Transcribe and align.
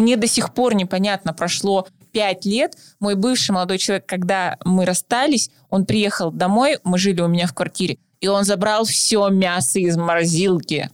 мне 0.00 0.16
до 0.16 0.26
сих 0.26 0.52
пор 0.54 0.74
непонятно, 0.74 1.32
прошло 1.32 1.86
пять 2.12 2.44
лет. 2.44 2.76
Мой 2.98 3.14
бывший 3.14 3.52
молодой 3.52 3.78
человек, 3.78 4.06
когда 4.06 4.56
мы 4.64 4.84
расстались, 4.84 5.50
он 5.68 5.86
приехал 5.86 6.32
домой, 6.32 6.78
мы 6.82 6.98
жили 6.98 7.20
у 7.20 7.28
меня 7.28 7.46
в 7.46 7.54
квартире, 7.54 7.98
и 8.20 8.26
он 8.26 8.44
забрал 8.44 8.84
все 8.84 9.28
мясо 9.28 9.78
из 9.78 9.96
морозилки. 9.96 10.90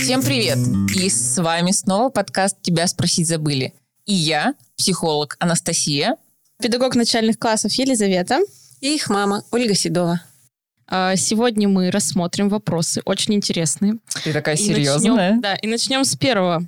Всем 0.00 0.22
привет! 0.22 0.58
И 0.96 1.10
с 1.10 1.40
вами 1.40 1.70
снова 1.72 2.08
подкаст 2.08 2.60
«Тебя 2.62 2.86
спросить 2.86 3.28
забыли». 3.28 3.74
И 4.06 4.14
я, 4.14 4.54
психолог 4.76 5.36
Анастасия. 5.40 6.16
Педагог 6.62 6.94
начальных 6.94 7.40
классов 7.40 7.72
Елизавета. 7.72 8.38
И 8.80 8.94
их 8.94 9.10
мама 9.10 9.42
Ольга 9.50 9.74
Седова. 9.74 10.22
А, 10.86 11.16
сегодня 11.16 11.68
мы 11.68 11.90
рассмотрим 11.90 12.48
вопросы 12.48 13.02
очень 13.04 13.34
интересные. 13.34 13.98
Ты 14.22 14.32
такая 14.32 14.54
серьезная. 14.54 15.12
Начнем, 15.12 15.40
да, 15.40 15.56
и 15.56 15.66
начнем 15.66 16.04
с 16.04 16.14
первого. 16.14 16.64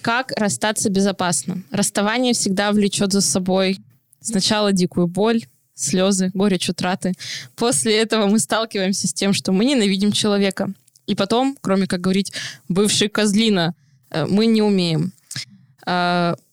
Как 0.00 0.30
расстаться 0.36 0.90
безопасно? 0.90 1.64
Расставание 1.72 2.34
всегда 2.34 2.70
влечет 2.70 3.12
за 3.12 3.20
собой 3.20 3.80
сначала 4.20 4.72
дикую 4.72 5.08
боль, 5.08 5.46
слезы, 5.74 6.30
горечь 6.34 6.68
утраты. 6.68 7.14
После 7.56 7.98
этого 7.98 8.26
мы 8.26 8.38
сталкиваемся 8.38 9.08
с 9.08 9.12
тем, 9.12 9.32
что 9.32 9.50
мы 9.50 9.64
ненавидим 9.64 10.12
человека. 10.12 10.72
И 11.06 11.16
потом, 11.16 11.58
кроме 11.60 11.88
как 11.88 12.00
говорить 12.00 12.32
бывший 12.68 13.08
козлина, 13.08 13.74
э, 14.10 14.24
мы 14.26 14.46
не 14.46 14.62
умеем. 14.62 15.12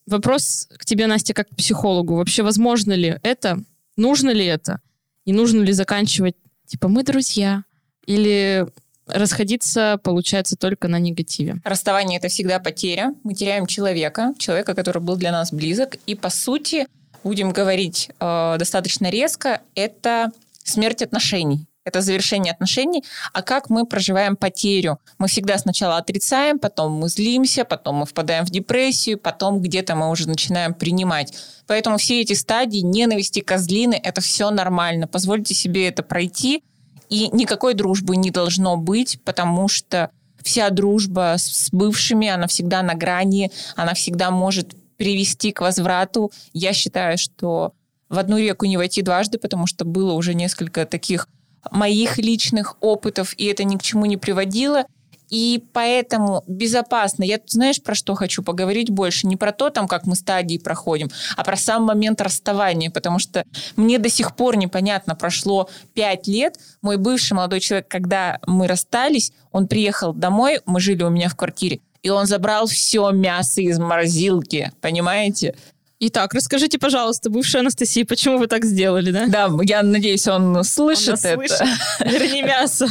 Вопрос 0.07 0.67
к 0.77 0.85
тебе, 0.85 1.07
Настя, 1.07 1.34
как 1.34 1.49
к 1.49 1.55
психологу. 1.55 2.16
Вообще 2.16 2.43
возможно 2.43 2.93
ли 2.93 3.20
это? 3.23 3.59
Нужно 3.97 4.30
ли 4.30 4.45
это? 4.45 4.80
И 5.25 5.33
нужно 5.33 5.61
ли 5.61 5.73
заканчивать, 5.73 6.36
типа, 6.66 6.88
мы 6.88 7.03
друзья? 7.03 7.63
Или 8.05 8.66
расходиться 9.05 10.00
получается 10.02 10.55
только 10.55 10.88
на 10.88 11.00
негативе? 11.00 11.58
Расставание— 11.66 12.19
это 12.19 12.30
всегда 12.30 12.59
потеря. 12.59 13.13
Мы 13.23 13.33
теряем 13.33 13.66
человека, 13.67 14.33
человека, 14.38 14.73
который 14.73 15.02
был 15.02 15.17
для 15.17 15.31
нас 15.31 15.52
близок. 15.52 15.97
И, 16.05 16.16
по 16.16 16.30
сути, 16.30 16.88
будем 17.23 17.52
говорить 17.52 18.09
э, 18.19 18.55
достаточно 18.58 19.09
резко, 19.09 19.61
это 19.75 20.31
смерть 20.63 21.02
отношений 21.02 21.67
это 21.88 22.02
завершение 22.02 22.52
отношений, 22.52 23.03
а 23.31 23.41
как 23.41 23.69
мы 23.69 23.85
проживаем 23.85 24.35
потерю. 24.35 24.99
Мы 25.17 25.27
всегда 25.30 25.57
сначала 25.57 25.97
отрицаем, 25.97 26.59
потом 26.59 26.91
мы 26.91 27.07
злимся, 27.07 27.63
потом 27.63 27.95
мы 27.97 28.05
впадаем 28.05 28.45
в 28.45 28.49
депрессию, 28.49 29.17
потом 29.17 29.61
где-то 29.61 29.95
мы 29.95 30.09
уже 30.09 30.27
начинаем 30.27 30.73
принимать. 30.73 31.33
Поэтому 31.66 31.97
все 31.97 32.21
эти 32.21 32.33
стадии 32.33 32.79
ненависти, 32.79 33.39
козлины, 33.39 33.99
это 34.03 34.19
все 34.19 34.49
нормально. 34.49 35.07
Позвольте 35.07 35.53
себе 35.53 35.88
это 35.88 36.03
пройти, 36.03 36.61
и 37.09 37.29
никакой 37.29 37.73
дружбы 37.73 38.17
не 38.17 38.31
должно 38.31 38.75
быть, 38.75 39.19
потому 39.23 39.69
что 39.69 40.11
вся 40.44 40.69
дружба 40.69 41.35
с 41.38 41.69
бывшими, 41.72 42.27
она 42.27 42.47
всегда 42.47 42.83
на 42.83 42.95
грани, 42.95 43.51
она 43.77 43.94
всегда 43.94 44.29
может 44.29 44.75
привести 44.97 45.53
к 45.53 45.61
возврату. 45.61 46.31
Я 46.51 46.73
считаю, 46.73 47.17
что 47.17 47.72
в 48.09 48.19
одну 48.19 48.38
реку 48.38 48.66
не 48.66 48.77
войти 48.77 49.01
дважды, 49.01 49.38
потому 49.38 49.67
что 49.67 49.85
было 49.85 50.13
уже 50.13 50.33
несколько 50.33 50.85
таких 50.85 51.27
моих 51.71 52.17
личных 52.17 52.77
опытов, 52.81 53.33
и 53.37 53.45
это 53.45 53.63
ни 53.63 53.77
к 53.77 53.83
чему 53.83 54.05
не 54.05 54.17
приводило. 54.17 54.85
И 55.29 55.63
поэтому 55.73 56.43
безопасно. 56.47 57.23
Я, 57.23 57.39
знаешь, 57.45 57.81
про 57.81 57.95
что 57.95 58.15
хочу 58.15 58.43
поговорить 58.43 58.89
больше? 58.89 59.27
Не 59.27 59.35
про 59.35 59.51
то, 59.51 59.69
там, 59.69 59.88
как 59.88 60.05
мы 60.05 60.15
стадии 60.15 60.57
проходим, 60.57 61.09
а 61.35 61.43
про 61.43 61.57
сам 61.57 61.83
момент 61.83 62.21
расставания, 62.21 62.89
потому 62.89 63.19
что 63.19 63.43
мне 63.75 63.99
до 63.99 64.09
сих 64.09 64.35
пор 64.35 64.55
непонятно, 64.55 65.15
прошло 65.15 65.69
пять 65.93 66.27
лет. 66.27 66.57
Мой 66.81 66.97
бывший 66.97 67.33
молодой 67.33 67.59
человек, 67.59 67.88
когда 67.89 68.39
мы 68.47 68.67
расстались, 68.67 69.33
он 69.51 69.67
приехал 69.67 70.13
домой, 70.13 70.61
мы 70.66 70.79
жили 70.79 71.03
у 71.03 71.09
меня 71.09 71.27
в 71.27 71.35
квартире, 71.35 71.81
и 72.03 72.09
он 72.09 72.25
забрал 72.25 72.67
все 72.67 73.11
мясо 73.11 73.61
из 73.61 73.79
морозилки, 73.79 74.72
понимаете? 74.79 75.56
Итак, 76.00 76.34
расскажите, 76.35 76.78
пожалуйста, 76.78 77.31
бывшая 77.31 77.59
Анастасия, 77.59 78.06
почему 78.06 78.38
вы 78.38 78.47
так 78.47 78.66
сделали, 78.66 79.12
да? 79.12 79.25
Да, 79.28 79.52
я 79.63 79.81
надеюсь, 79.81 80.28
он 80.28 80.63
слышит 80.63 81.09
он 81.09 81.31
это. 81.31 81.35
Слышит. 81.35 81.68
Верни 82.06 82.44
мясо. 82.44 82.88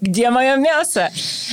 Где 0.00 0.30
мое 0.30 0.56
мясо? 0.56 1.10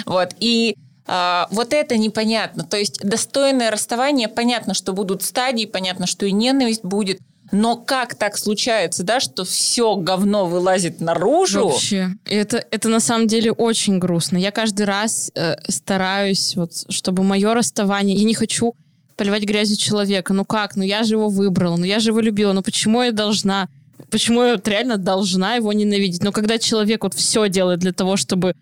Вот, 0.08 0.30
и 0.40 0.76
а, 1.06 1.48
вот 1.52 1.74
это 1.74 1.96
непонятно. 1.96 2.64
То 2.64 2.78
есть 2.78 3.00
достойное 3.02 3.70
расставание, 3.70 4.28
понятно, 4.28 4.74
что 4.74 4.94
будут 4.94 5.22
стадии, 5.22 5.66
понятно, 5.66 6.08
что 6.08 6.26
и 6.26 6.32
ненависть 6.32 6.84
будет, 6.84 7.20
но 7.52 7.78
как 7.78 8.16
так 8.16 8.38
случается, 8.38 9.04
да, 9.04 9.20
что 9.20 9.44
все 9.44 9.96
говно 9.96 10.46
вылазит 10.46 11.02
наружу? 11.02 11.70
Вообще, 11.70 12.10
это, 12.26 12.64
это 12.70 12.90
на 12.90 13.00
самом 13.00 13.28
деле 13.28 13.52
очень 13.52 13.98
грустно. 13.98 14.38
Я 14.38 14.52
каждый 14.52 14.86
раз 14.86 15.32
э, 15.36 15.56
стараюсь, 15.68 16.56
вот, 16.56 16.72
чтобы 16.90 17.24
мое 17.24 17.54
расставание, 17.54 18.16
я 18.16 18.24
не 18.24 18.36
хочу 18.36 18.74
поливать 19.20 19.44
грязью 19.44 19.76
человека. 19.76 20.34
Ну 20.34 20.46
как? 20.46 20.78
Ну 20.78 20.84
я 20.84 21.04
же 21.04 21.16
его 21.16 21.28
выбрала, 21.28 21.76
ну 21.76 21.84
я 21.84 22.00
же 22.00 22.12
его 22.12 22.22
любила, 22.22 22.54
ну 22.54 22.62
почему 22.62 23.04
я 23.04 23.12
должна? 23.12 23.68
Почему 24.10 24.42
я 24.44 24.54
вот 24.54 24.66
реально 24.66 24.96
должна 24.98 25.56
его 25.56 25.74
ненавидеть? 25.74 26.24
Но 26.24 26.32
когда 26.32 26.58
человек 26.58 27.04
вот 27.04 27.14
все 27.14 27.50
делает 27.50 27.80
для 27.80 27.92
того, 27.92 28.16
чтобы 28.16 28.54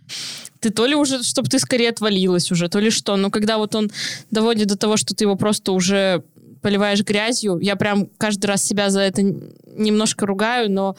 ты 0.60 0.72
то 0.72 0.88
ли 0.88 0.96
уже, 0.96 1.22
чтобы 1.22 1.48
ты 1.48 1.60
скорее 1.60 1.90
отвалилась 1.90 2.52
уже, 2.52 2.70
то 2.70 2.80
ли 2.80 2.90
что. 2.90 3.16
Но 3.18 3.30
когда 3.30 3.60
вот 3.60 3.76
он 3.76 3.92
доводит 4.32 4.68
до 4.68 4.78
того, 4.78 4.98
что 4.98 5.14
ты 5.14 5.26
его 5.26 5.36
просто 5.36 5.74
уже 5.74 6.24
поливаешь 6.64 7.04
грязью, 7.04 7.60
я 7.62 7.76
прям 7.76 8.08
каждый 8.18 8.48
раз 8.48 8.64
себя 8.64 8.90
за 8.90 9.02
это 9.02 9.22
немножко 9.22 10.26
ругаю, 10.26 10.72
но 10.72 10.98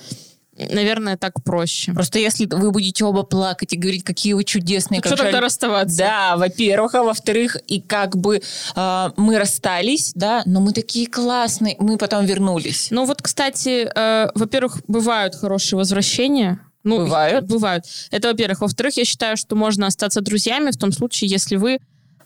наверное, 0.59 1.17
так 1.17 1.43
проще. 1.43 1.93
Просто 1.93 2.19
если 2.19 2.47
вы 2.47 2.71
будете 2.71 3.05
оба 3.05 3.23
плакать 3.23 3.73
и 3.73 3.77
говорить, 3.77 4.05
какие 4.05 4.33
вы 4.33 4.45
чудесные. 4.45 5.01
Ну, 5.03 5.09
что 5.09 5.17
тогда 5.17 5.41
расставаться? 5.41 5.99
Да, 5.99 6.37
во-первых, 6.37 6.95
а 6.95 7.03
во-вторых, 7.03 7.57
и 7.67 7.81
как 7.81 8.17
бы 8.17 8.41
э, 8.77 9.11
мы 9.17 9.39
расстались, 9.39 10.13
да, 10.15 10.43
но 10.47 10.61
мы 10.61 10.73
такие 10.73 11.07
классные, 11.07 11.77
мы 11.79 11.97
потом 11.97 12.25
вернулись. 12.25 12.89
Ну 12.91 13.05
вот, 13.05 13.23
кстати, 13.23 13.89
э, 13.95 14.31
во-первых, 14.35 14.79
бывают 14.89 15.35
хорошие 15.35 15.79
возвращения, 15.79 16.61
ну, 16.85 16.99
бывают. 16.99 17.45
Бывают. 17.47 17.85
Это, 18.11 18.29
во-первых. 18.29 18.61
Во-вторых, 18.61 18.97
я 18.97 19.05
считаю, 19.05 19.37
что 19.37 19.57
можно 19.57 19.87
остаться 19.87 20.21
друзьями 20.21 20.71
в 20.71 20.77
том 20.77 20.93
случае, 20.93 21.29
если 21.29 21.57
вы 21.57 21.81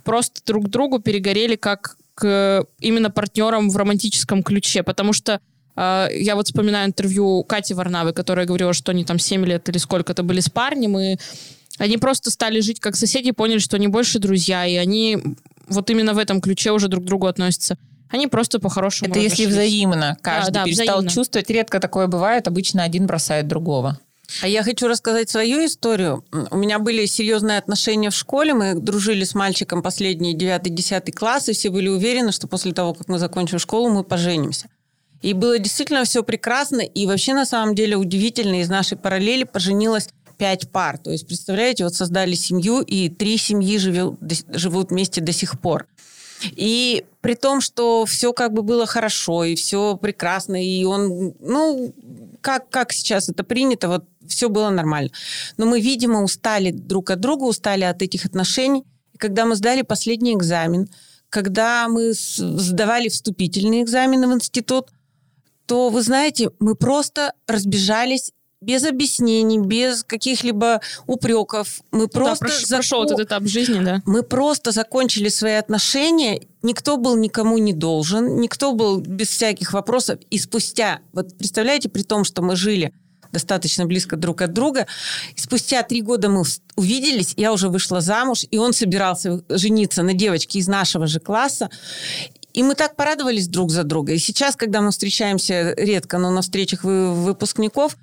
просто 0.05 0.41
друг 0.45 0.69
другу 0.69 1.01
перегорели 1.01 1.57
как 1.57 1.97
к 2.15 2.67
именно 2.79 3.11
партнерам 3.11 3.71
в 3.71 3.77
романтическом 3.77 4.43
ключе. 4.43 4.83
Потому 4.83 5.13
что 5.13 5.41
я 5.77 6.35
вот 6.35 6.47
вспоминаю 6.47 6.89
интервью 6.89 7.45
Кати 7.45 7.75
Варнавы, 7.75 8.13
которая 8.13 8.47
говорила, 8.47 8.73
что 8.73 8.93
они 8.93 9.05
там 9.05 9.19
7 9.19 9.45
лет 9.47 9.69
или 9.69 9.79
сколько-то 9.79 10.23
были 10.23 10.41
с 10.41 10.49
парнем, 10.49 10.99
и 10.99 11.17
они 11.79 11.97
просто 11.97 12.31
стали 12.31 12.61
жить 12.61 12.81
как 12.81 12.97
соседи, 12.97 13.31
поняли, 13.33 13.59
что 13.59 13.77
они 13.77 13.89
больше 13.89 14.19
друзья, 14.19 14.67
и 14.67 14.77
они 14.77 15.19
вот 15.69 15.91
именно 15.91 16.15
в 16.15 16.19
этом 16.19 16.41
ключе 16.41 16.73
уже 16.73 16.89
друг 16.89 17.05
к 17.05 17.07
другу 17.07 17.27
относятся. 17.27 17.79
Они 18.11 18.27
просто 18.27 18.61
по-хорошему 18.61 19.11
Это 19.11 19.21
если 19.21 19.47
взаимно. 19.47 20.19
Каждый 20.21 20.53
да, 20.53 20.61
да, 20.61 20.65
перестал 20.67 20.97
взаимно. 20.99 21.11
чувствовать. 21.11 21.49
Редко 21.49 21.81
такое 21.81 22.09
бывает. 22.09 22.47
Обычно 22.47 22.83
один 22.83 23.07
бросает 23.07 23.49
другого. 23.49 23.99
А 24.43 24.49
я 24.49 24.63
хочу 24.63 24.87
рассказать 24.87 25.31
свою 25.31 25.65
историю. 25.65 26.23
У 26.51 26.57
меня 26.57 26.79
были 26.79 27.07
серьезные 27.07 27.57
отношения 27.57 28.11
в 28.11 28.15
школе. 28.15 28.53
Мы 28.53 28.75
дружили 28.75 29.25
с 29.25 29.35
мальчиком 29.35 29.83
последние 29.83 30.35
9-10 30.35 31.11
классы. 31.13 31.55
Все 31.55 31.71
были 31.71 31.89
уверены, 31.89 32.33
что 32.33 32.47
после 32.47 32.73
того, 32.73 32.93
как 32.93 33.09
мы 33.09 33.19
закончим 33.19 33.59
школу, 33.59 33.89
мы 33.89 34.05
поженимся. 34.05 34.69
И 35.23 35.33
было 35.33 35.59
действительно 35.59 36.05
все 36.05 36.23
прекрасно. 36.23 36.81
И 36.81 37.07
вообще, 37.07 37.33
на 37.33 37.47
самом 37.47 37.75
деле, 37.75 37.97
удивительно, 37.97 38.61
из 38.61 38.69
нашей 38.69 38.99
параллели 38.99 39.45
поженилось 39.45 40.09
пять 40.37 40.71
пар. 40.71 40.99
То 40.99 41.11
есть, 41.11 41.27
представляете, 41.27 41.85
вот 41.85 41.95
создали 41.95 42.35
семью, 42.35 42.81
и 42.81 43.09
три 43.09 43.37
семьи 43.37 43.79
живет, 43.79 44.15
живут 44.49 44.91
вместе 44.91 45.21
до 45.21 45.33
сих 45.33 45.61
пор. 45.61 45.87
И 46.45 47.05
при 47.21 47.35
том, 47.35 47.61
что 47.61 48.05
все 48.05 48.33
как 48.33 48.53
бы 48.53 48.63
было 48.63 48.85
хорошо, 48.85 49.45
и 49.45 49.55
все 49.55 49.97
прекрасно, 49.97 50.61
и 50.61 50.83
он, 50.83 51.35
ну, 51.39 51.95
как, 52.41 52.69
как 52.69 52.93
сейчас 52.93 53.29
это 53.29 53.45
принято, 53.45 53.87
вот 53.89 54.05
все 54.27 54.49
было 54.49 54.71
нормально. 54.71 55.11
Но 55.57 55.67
мы, 55.67 55.81
видимо, 55.81 56.25
устали 56.25 56.73
друг 56.73 57.11
от 57.11 57.21
друга, 57.21 57.45
устали 57.45 57.85
от 57.85 58.03
этих 58.03 58.25
отношений. 58.25 58.85
И 59.13 59.19
когда 59.19 59.47
мы 59.47 59.55
сдали 59.55 59.83
последний 59.83 60.35
экзамен, 60.35 60.89
когда 61.29 61.87
мы 61.89 62.13
сдавали 62.13 63.09
вступительные 63.09 63.83
экзамены 63.83 64.27
в 64.27 64.35
институт, 64.35 64.89
то, 65.67 65.91
вы 65.91 66.03
знаете, 66.03 66.51
мы 66.59 66.75
просто 66.75 67.33
разбежались 67.47 68.33
без 68.63 68.85
объяснений, 68.85 69.59
без 69.59 70.05
каких-либо 70.05 70.81
упреков. 71.07 71.81
Мы 71.91 72.07
просто 72.07 72.45
да, 72.45 72.51
прош, 72.51 72.65
зак... 72.65 72.79
прошел 72.79 73.05
этот 73.05 73.21
этап 73.21 73.45
жизни, 73.45 73.85
да. 73.85 74.03
Мы 74.07 74.23
просто 74.23 74.71
закончили 74.71 75.29
свои 75.29 75.55
отношения. 75.55 76.41
Никто 76.63 76.97
был 76.97 77.17
никому 77.17 77.59
не 77.59 77.73
должен, 77.73 78.37
никто 78.37 78.73
был 78.73 79.01
без 79.01 79.29
всяких 79.29 79.73
вопросов. 79.73 80.21
И 80.31 80.39
спустя, 80.39 81.01
вот 81.13 81.37
представляете, 81.37 81.89
при 81.89 82.03
том, 82.03 82.23
что 82.23 82.41
мы 82.41 82.55
жили 82.55 82.93
достаточно 83.33 83.87
близко 83.87 84.17
друг 84.17 84.43
от 84.43 84.53
друга. 84.53 84.87
И 85.35 85.41
спустя 85.41 85.83
три 85.83 86.03
года 86.03 86.29
мы 86.29 86.45
увиделись, 86.77 87.35
я 87.37 87.53
уже 87.53 87.69
вышла 87.69 88.01
замуж, 88.01 88.45
и 88.51 88.59
он 88.59 88.73
собирался 88.73 89.43
жениться 89.49 90.03
на 90.03 90.13
девочке 90.13 90.59
из 90.59 90.69
нашего 90.69 91.07
же 91.07 91.19
класса. 91.19 91.71
И 92.53 92.63
мы 92.63 92.75
так 92.75 92.97
порадовались 92.97 93.49
друг 93.49 93.71
за 93.71 93.83
друга. 93.83 94.13
И 94.13 94.19
сейчас, 94.19 94.57
когда 94.57 94.81
мы 94.81 94.91
встречаемся 94.91 95.75
редко, 95.77 96.19
но 96.19 96.31
на 96.31 96.43
встречах 96.43 96.85
выпускников 96.85 97.97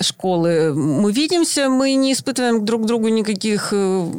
школы, 0.00 0.74
мы 0.74 1.12
видимся, 1.12 1.68
мы 1.68 1.94
не 1.94 2.12
испытываем 2.12 2.64
друг 2.64 2.82
к 2.82 2.86
другу 2.86 3.08
никаких 3.08 3.70
э, 3.72 4.12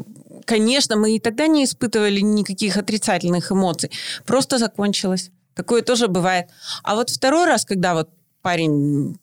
конечно, 0.46 0.96
мы 0.96 1.16
и 1.16 1.20
тогда 1.20 1.48
не 1.48 1.64
испытывали 1.64 2.22
никаких 2.22 2.78
отрицательных 2.78 3.52
эмоций. 3.52 3.92
Просто 4.26 4.58
закончилось. 4.58 5.32
Такое 5.54 5.82
тоже 5.82 6.08
бывает. 6.08 6.48
А 6.84 6.96
вот 6.96 7.10
второй 7.10 7.46
раз, 7.46 7.66
когда 7.66 7.94
вот 7.94 8.10
парень 8.42 9.18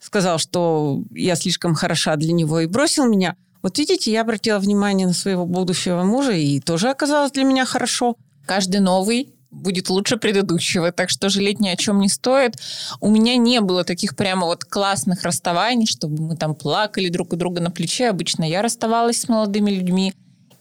сказал, 0.00 0.38
что 0.38 1.02
я 1.10 1.34
слишком 1.34 1.74
хороша 1.74 2.16
для 2.16 2.32
него 2.32 2.60
и 2.60 2.66
бросил 2.66 3.06
меня, 3.06 3.36
вот 3.62 3.78
видите, 3.78 4.12
я 4.12 4.20
обратила 4.20 4.58
внимание 4.58 5.06
на 5.06 5.12
своего 5.12 5.44
будущего 5.46 6.04
мужа, 6.04 6.32
и 6.32 6.60
тоже 6.60 6.88
оказалось 6.88 7.32
для 7.32 7.44
меня 7.44 7.64
хорошо. 7.64 8.16
Каждый 8.46 8.80
новый 8.80 9.32
будет 9.50 9.88
лучше 9.88 10.16
предыдущего, 10.16 10.92
так 10.92 11.10
что 11.10 11.28
жалеть 11.28 11.60
ни 11.60 11.68
о 11.68 11.76
чем 11.76 12.00
не 12.00 12.08
стоит. 12.08 12.56
У 13.00 13.10
меня 13.10 13.36
не 13.36 13.60
было 13.60 13.84
таких 13.84 14.16
прямо 14.16 14.46
вот 14.46 14.64
классных 14.64 15.22
расставаний, 15.22 15.86
чтобы 15.86 16.22
мы 16.22 16.36
там 16.36 16.54
плакали 16.54 17.08
друг 17.08 17.32
у 17.32 17.36
друга 17.36 17.60
на 17.60 17.70
плече. 17.70 18.08
Обычно 18.08 18.44
я 18.48 18.62
расставалась 18.62 19.20
с 19.20 19.28
молодыми 19.28 19.70
людьми. 19.70 20.14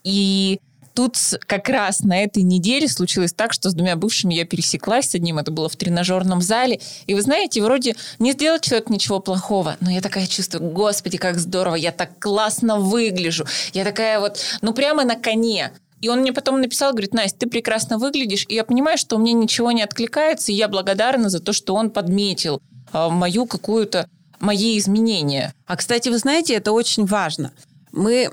И 0.04 0.60
тут 0.94 1.18
как 1.46 1.68
раз 1.70 2.00
на 2.02 2.24
этой 2.24 2.44
неделе 2.44 2.88
случилось 2.88 3.34
так, 3.34 3.54
что 3.54 3.70
с 3.70 3.74
двумя 3.74 3.96
бывшими 3.96 4.34
я 4.34 4.46
пересеклась, 4.46 5.10
с 5.10 5.16
одним 5.16 5.38
это 5.38 5.52
было 5.52 5.68
в 5.68 5.76
тренажерном 5.76 6.42
зале. 6.42 6.80
И 7.06 7.14
вы 7.14 7.22
знаете, 7.22 7.62
вроде 7.62 7.96
не 8.18 8.32
сделал 8.32 8.60
человек 8.60 8.90
ничего 8.90 9.20
плохого, 9.20 9.78
но 9.82 9.92
я 9.92 10.02
такая 10.02 10.26
чувствую, 10.26 10.72
господи, 10.72 11.18
как 11.18 11.38
здорово, 11.38 11.76
я 11.76 11.92
так 11.92 12.18
классно 12.20 12.80
выгляжу. 12.80 13.46
Я 13.74 13.84
такая 13.84 14.20
вот, 14.20 14.40
ну 14.62 14.74
прямо 14.74 15.04
на 15.04 15.16
коне. 15.16 15.72
И 16.06 16.08
он 16.08 16.20
мне 16.20 16.32
потом 16.34 16.62
написал, 16.62 16.92
говорит, 16.92 17.16
Настя, 17.16 17.40
ты 17.40 17.50
прекрасно 17.50 17.98
выглядишь. 17.98 18.46
И 18.48 18.54
я 18.54 18.64
понимаю, 18.64 18.96
что 18.96 19.16
у 19.16 19.20
меня 19.20 19.34
ничего 19.34 19.72
не 19.72 19.82
откликается, 19.82 20.52
и 20.52 20.56
я 20.56 20.68
благодарна 20.68 21.30
за 21.30 21.40
то, 21.40 21.52
что 21.52 21.74
он 21.74 21.90
подметил 21.90 22.62
э, 22.94 23.10
мою 23.10 23.48
какую-то 23.48 24.08
мои 24.40 24.78
изменения. 24.78 25.52
А, 25.66 25.76
кстати, 25.76 26.10
вы 26.10 26.20
знаете, 26.20 26.54
это 26.54 26.74
очень 26.74 27.06
важно– 27.06 27.52
мы, 27.96 28.30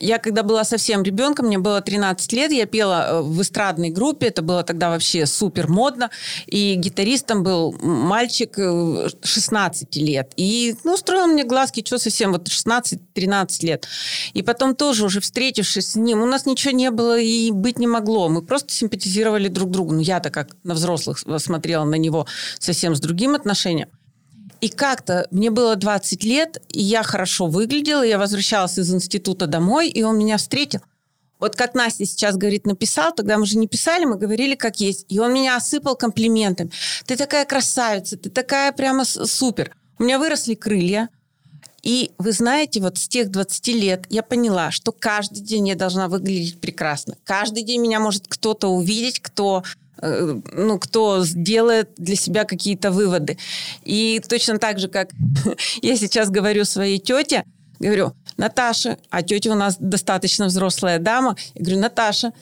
я 0.00 0.18
когда 0.18 0.42
была 0.42 0.64
совсем 0.64 1.02
ребенком, 1.02 1.46
мне 1.46 1.58
было 1.58 1.80
13 1.80 2.32
лет, 2.32 2.52
я 2.52 2.66
пела 2.66 3.08
э, 3.08 3.20
в 3.22 3.42
эстрадной 3.42 3.90
группе, 3.90 4.28
это 4.28 4.42
было 4.42 4.62
тогда 4.62 4.90
вообще 4.90 5.26
супер 5.26 5.68
модно, 5.68 6.10
и 6.46 6.74
гитаристом 6.74 7.42
был 7.42 7.72
мальчик 7.80 8.54
16 8.56 9.96
э, 9.96 10.00
лет. 10.00 10.32
И, 10.36 10.76
ну, 10.84 10.96
строил 10.96 11.26
мне 11.26 11.44
глазки, 11.44 11.84
что 11.84 11.98
совсем, 11.98 12.32
вот 12.32 12.48
16-13 12.48 13.66
лет. 13.66 13.88
И 14.32 14.42
потом 14.42 14.74
тоже 14.74 15.04
уже 15.04 15.20
встретившись 15.20 15.88
с 15.88 15.96
ним, 15.96 16.22
у 16.22 16.26
нас 16.26 16.46
ничего 16.46 16.72
не 16.72 16.90
было 16.90 17.18
и 17.18 17.50
быть 17.50 17.78
не 17.78 17.86
могло. 17.86 18.28
Мы 18.28 18.42
просто 18.42 18.72
симпатизировали 18.72 19.48
друг 19.48 19.70
другу. 19.70 19.92
Ну, 19.92 20.00
я-то 20.00 20.30
как 20.30 20.56
на 20.62 20.74
взрослых 20.74 21.18
смотрела 21.38 21.84
на 21.84 21.96
него 21.96 22.26
совсем 22.58 22.94
с 22.94 23.00
другим 23.00 23.34
отношением. 23.34 23.88
И 24.64 24.70
как-то 24.70 25.28
мне 25.30 25.50
было 25.50 25.76
20 25.76 26.24
лет, 26.24 26.62
и 26.70 26.80
я 26.80 27.02
хорошо 27.02 27.48
выглядела, 27.48 28.02
я 28.02 28.16
возвращалась 28.16 28.78
из 28.78 28.94
института 28.94 29.46
домой, 29.46 29.90
и 29.90 30.02
он 30.02 30.16
меня 30.16 30.38
встретил. 30.38 30.80
Вот 31.38 31.54
как 31.54 31.74
Настя 31.74 32.06
сейчас 32.06 32.38
говорит, 32.38 32.64
написал, 32.64 33.12
тогда 33.14 33.36
мы 33.36 33.44
же 33.44 33.58
не 33.58 33.68
писали, 33.68 34.06
мы 34.06 34.16
говорили 34.16 34.54
как 34.54 34.80
есть. 34.80 35.04
И 35.10 35.18
он 35.18 35.34
меня 35.34 35.56
осыпал 35.56 35.96
комплиментами. 35.96 36.70
Ты 37.04 37.18
такая 37.18 37.44
красавица, 37.44 38.16
ты 38.16 38.30
такая 38.30 38.72
прямо 38.72 39.04
супер. 39.04 39.76
У 39.98 40.04
меня 40.04 40.18
выросли 40.18 40.54
крылья. 40.54 41.10
И 41.82 42.12
вы 42.16 42.32
знаете, 42.32 42.80
вот 42.80 42.96
с 42.96 43.06
тех 43.06 43.30
20 43.30 43.68
лет 43.68 44.06
я 44.08 44.22
поняла, 44.22 44.70
что 44.70 44.92
каждый 44.92 45.42
день 45.42 45.68
я 45.68 45.74
должна 45.74 46.08
выглядеть 46.08 46.58
прекрасно. 46.58 47.18
Каждый 47.24 47.64
день 47.64 47.82
меня 47.82 48.00
может 48.00 48.28
кто-то 48.28 48.68
увидеть, 48.68 49.20
кто 49.20 49.62
ну, 50.00 50.78
кто 50.78 51.24
сделает 51.24 51.90
для 51.96 52.16
себя 52.16 52.44
какие-то 52.44 52.90
выводы. 52.90 53.38
И 53.82 54.20
точно 54.28 54.58
так 54.58 54.78
же, 54.78 54.88
как 54.88 55.10
я 55.82 55.96
сейчас 55.96 56.30
говорю 56.30 56.64
своей 56.64 56.98
тете, 56.98 57.44
говорю, 57.78 58.12
Наташа, 58.36 58.98
а 59.10 59.22
тетя 59.22 59.52
у 59.52 59.54
нас 59.54 59.76
достаточно 59.78 60.46
взрослая 60.46 60.98
дама, 60.98 61.36
я 61.54 61.62
говорю, 61.62 61.80
Наташа, 61.80 62.32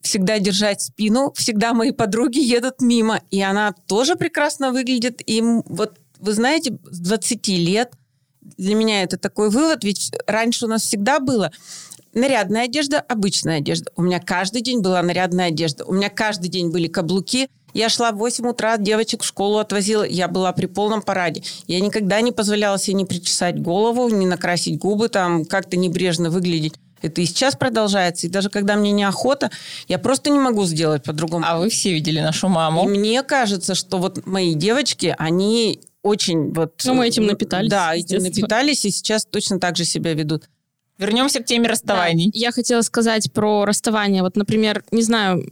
всегда 0.00 0.38
держать 0.38 0.80
спину, 0.80 1.32
всегда 1.36 1.74
мои 1.74 1.92
подруги 1.92 2.38
едут 2.38 2.80
мимо, 2.80 3.20
и 3.30 3.40
она 3.40 3.72
тоже 3.86 4.16
прекрасно 4.16 4.72
выглядит. 4.72 5.22
И 5.26 5.40
вот 5.42 5.98
вы 6.18 6.32
знаете, 6.32 6.78
с 6.84 7.00
20 7.00 7.48
лет 7.48 7.92
для 8.56 8.74
меня 8.74 9.02
это 9.02 9.16
такой 9.18 9.50
вывод, 9.50 9.84
ведь 9.84 10.12
раньше 10.26 10.66
у 10.66 10.68
нас 10.68 10.82
всегда 10.82 11.20
было, 11.20 11.50
нарядная 12.14 12.64
одежда, 12.64 13.00
обычная 13.00 13.58
одежда. 13.58 13.90
У 13.96 14.02
меня 14.02 14.20
каждый 14.20 14.62
день 14.62 14.80
была 14.80 15.02
нарядная 15.02 15.48
одежда. 15.48 15.84
У 15.84 15.92
меня 15.92 16.10
каждый 16.10 16.48
день 16.48 16.70
были 16.70 16.88
каблуки. 16.88 17.48
Я 17.74 17.88
шла 17.88 18.12
в 18.12 18.16
8 18.16 18.46
утра, 18.48 18.76
девочек 18.76 19.22
в 19.22 19.26
школу 19.26 19.58
отвозила. 19.58 20.02
Я 20.02 20.28
была 20.28 20.52
при 20.52 20.66
полном 20.66 21.00
параде. 21.00 21.42
Я 21.66 21.80
никогда 21.80 22.20
не 22.20 22.32
позволяла 22.32 22.78
себе 22.78 22.94
не 22.94 23.04
причесать 23.06 23.60
голову, 23.60 24.08
не 24.10 24.26
накрасить 24.26 24.78
губы, 24.78 25.08
там 25.08 25.46
как-то 25.46 25.78
небрежно 25.78 26.28
выглядеть. 26.28 26.74
Это 27.00 27.20
и 27.20 27.24
сейчас 27.24 27.56
продолжается. 27.56 28.26
И 28.26 28.30
даже 28.30 28.48
когда 28.48 28.76
мне 28.76 28.92
неохота, 28.92 29.50
я 29.88 29.98
просто 29.98 30.30
не 30.30 30.38
могу 30.38 30.64
сделать 30.64 31.02
по-другому. 31.02 31.44
А 31.48 31.58
вы 31.58 31.68
все 31.68 31.92
видели 31.92 32.20
нашу 32.20 32.48
маму. 32.48 32.84
И 32.84 32.98
мне 32.98 33.22
кажется, 33.22 33.74
что 33.74 33.98
вот 33.98 34.24
мои 34.26 34.54
девочки, 34.54 35.14
они 35.18 35.80
очень 36.02 36.52
вот... 36.52 36.80
Ну, 36.84 36.94
мы 36.94 37.08
этим 37.08 37.26
напитались. 37.26 37.70
Да, 37.70 37.94
этим 37.94 38.18
напитались, 38.18 38.84
и 38.84 38.90
сейчас 38.90 39.24
точно 39.24 39.60
так 39.60 39.76
же 39.76 39.84
себя 39.84 40.14
ведут. 40.14 40.48
Вернемся 40.98 41.40
к 41.40 41.46
теме 41.46 41.68
расставаний. 41.68 42.26
Да, 42.26 42.38
я 42.38 42.52
хотела 42.52 42.82
сказать 42.82 43.32
про 43.32 43.64
расставание. 43.64 44.22
Вот, 44.22 44.36
например, 44.36 44.84
не 44.90 45.02
знаю, 45.02 45.44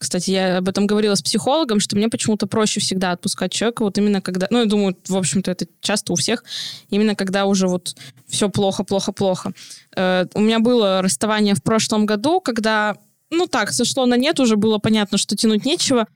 кстати, 0.00 0.30
я 0.30 0.58
об 0.58 0.68
этом 0.68 0.86
говорила 0.86 1.14
с 1.14 1.20
психологом, 1.20 1.78
что 1.78 1.94
мне 1.94 2.08
почему-то 2.08 2.46
проще 2.46 2.80
всегда 2.80 3.12
отпускать 3.12 3.52
человека, 3.52 3.82
вот 3.82 3.98
именно 3.98 4.22
когда, 4.22 4.46
ну, 4.48 4.60
я 4.60 4.64
думаю, 4.64 4.96
в 5.06 5.16
общем-то, 5.16 5.50
это 5.50 5.66
часто 5.82 6.14
у 6.14 6.16
всех, 6.16 6.42
именно 6.88 7.14
когда 7.14 7.44
уже 7.44 7.68
вот 7.68 7.94
все 8.26 8.48
плохо, 8.48 8.82
плохо, 8.82 9.12
плохо. 9.12 9.52
Э, 9.94 10.24
у 10.32 10.40
меня 10.40 10.58
было 10.58 11.02
расставание 11.02 11.54
в 11.54 11.62
прошлом 11.62 12.06
году, 12.06 12.40
когда, 12.40 12.96
ну 13.30 13.46
так, 13.46 13.72
сошло 13.72 14.06
на 14.06 14.16
нет, 14.16 14.40
уже 14.40 14.56
было 14.56 14.78
понятно, 14.78 15.18
что 15.18 15.36
тянуть 15.36 15.66
нечего. 15.66 16.06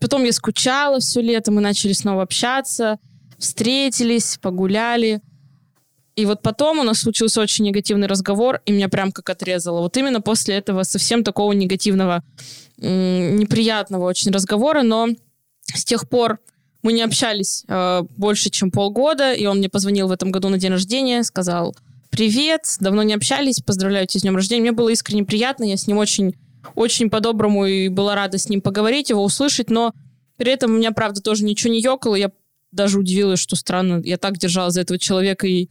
Потом 0.00 0.24
я 0.24 0.32
скучала 0.32 1.00
все 1.00 1.20
лето, 1.20 1.50
мы 1.50 1.60
начали 1.60 1.92
снова 1.92 2.22
общаться, 2.22 2.98
встретились, 3.38 4.38
погуляли. 4.40 5.20
И 6.16 6.26
вот 6.26 6.42
потом 6.42 6.78
у 6.78 6.82
нас 6.84 7.00
случился 7.00 7.40
очень 7.40 7.64
негативный 7.64 8.06
разговор, 8.06 8.60
и 8.66 8.72
меня 8.72 8.88
прям 8.88 9.10
как 9.10 9.28
отрезало. 9.30 9.80
Вот 9.80 9.96
именно 9.96 10.20
после 10.20 10.56
этого 10.56 10.84
совсем 10.84 11.24
такого 11.24 11.52
негативного, 11.52 12.22
неприятного 12.76 14.04
очень 14.04 14.30
разговора, 14.30 14.82
но 14.82 15.08
с 15.74 15.84
тех 15.84 16.08
пор 16.08 16.38
мы 16.82 16.92
не 16.92 17.02
общались 17.02 17.64
э, 17.66 18.02
больше, 18.16 18.50
чем 18.50 18.70
полгода, 18.70 19.32
и 19.32 19.46
он 19.46 19.58
мне 19.58 19.70
позвонил 19.70 20.06
в 20.08 20.12
этом 20.12 20.30
году 20.30 20.50
на 20.50 20.58
день 20.58 20.70
рождения, 20.70 21.22
сказал 21.22 21.74
«Привет, 22.10 22.62
давно 22.78 23.02
не 23.02 23.14
общались, 23.14 23.60
поздравляю 23.60 24.06
тебя 24.06 24.20
с 24.20 24.22
днем 24.22 24.36
рождения». 24.36 24.60
Мне 24.60 24.72
было 24.72 24.90
искренне 24.90 25.24
приятно, 25.24 25.64
я 25.64 25.78
с 25.78 25.86
ним 25.86 25.96
очень, 25.96 26.34
очень 26.74 27.10
по-доброму 27.10 27.66
и 27.66 27.88
была 27.88 28.14
рада 28.14 28.38
с 28.38 28.48
ним 28.48 28.60
поговорить, 28.60 29.10
его 29.10 29.22
услышать, 29.22 29.70
но 29.70 29.92
при 30.36 30.52
этом 30.52 30.72
у 30.72 30.78
меня, 30.78 30.92
правда, 30.92 31.20
тоже 31.20 31.44
ничего 31.44 31.72
не 31.72 31.80
ёкало, 31.80 32.14
я 32.14 32.30
даже 32.72 32.98
удивилась, 32.98 33.40
что 33.40 33.56
странно, 33.56 34.02
я 34.04 34.18
так 34.18 34.36
держалась 34.36 34.74
за 34.74 34.80
этого 34.80 34.98
человека, 34.98 35.46
и 35.46 35.68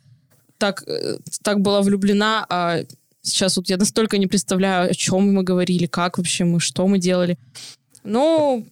так, 0.57 0.83
э, 0.87 1.17
так 1.43 1.59
была 1.59 1.81
влюблена, 1.81 2.45
а 2.49 2.79
сейчас 3.21 3.57
вот 3.57 3.69
я 3.69 3.77
настолько 3.77 4.17
не 4.17 4.27
представляю, 4.27 4.91
о 4.91 4.93
чем 4.93 5.33
мы 5.33 5.43
говорили, 5.43 5.85
как 5.85 6.17
вообще 6.17 6.45
мы, 6.45 6.59
что 6.59 6.87
мы 6.87 6.99
делали. 6.99 7.37
Ну, 8.03 8.65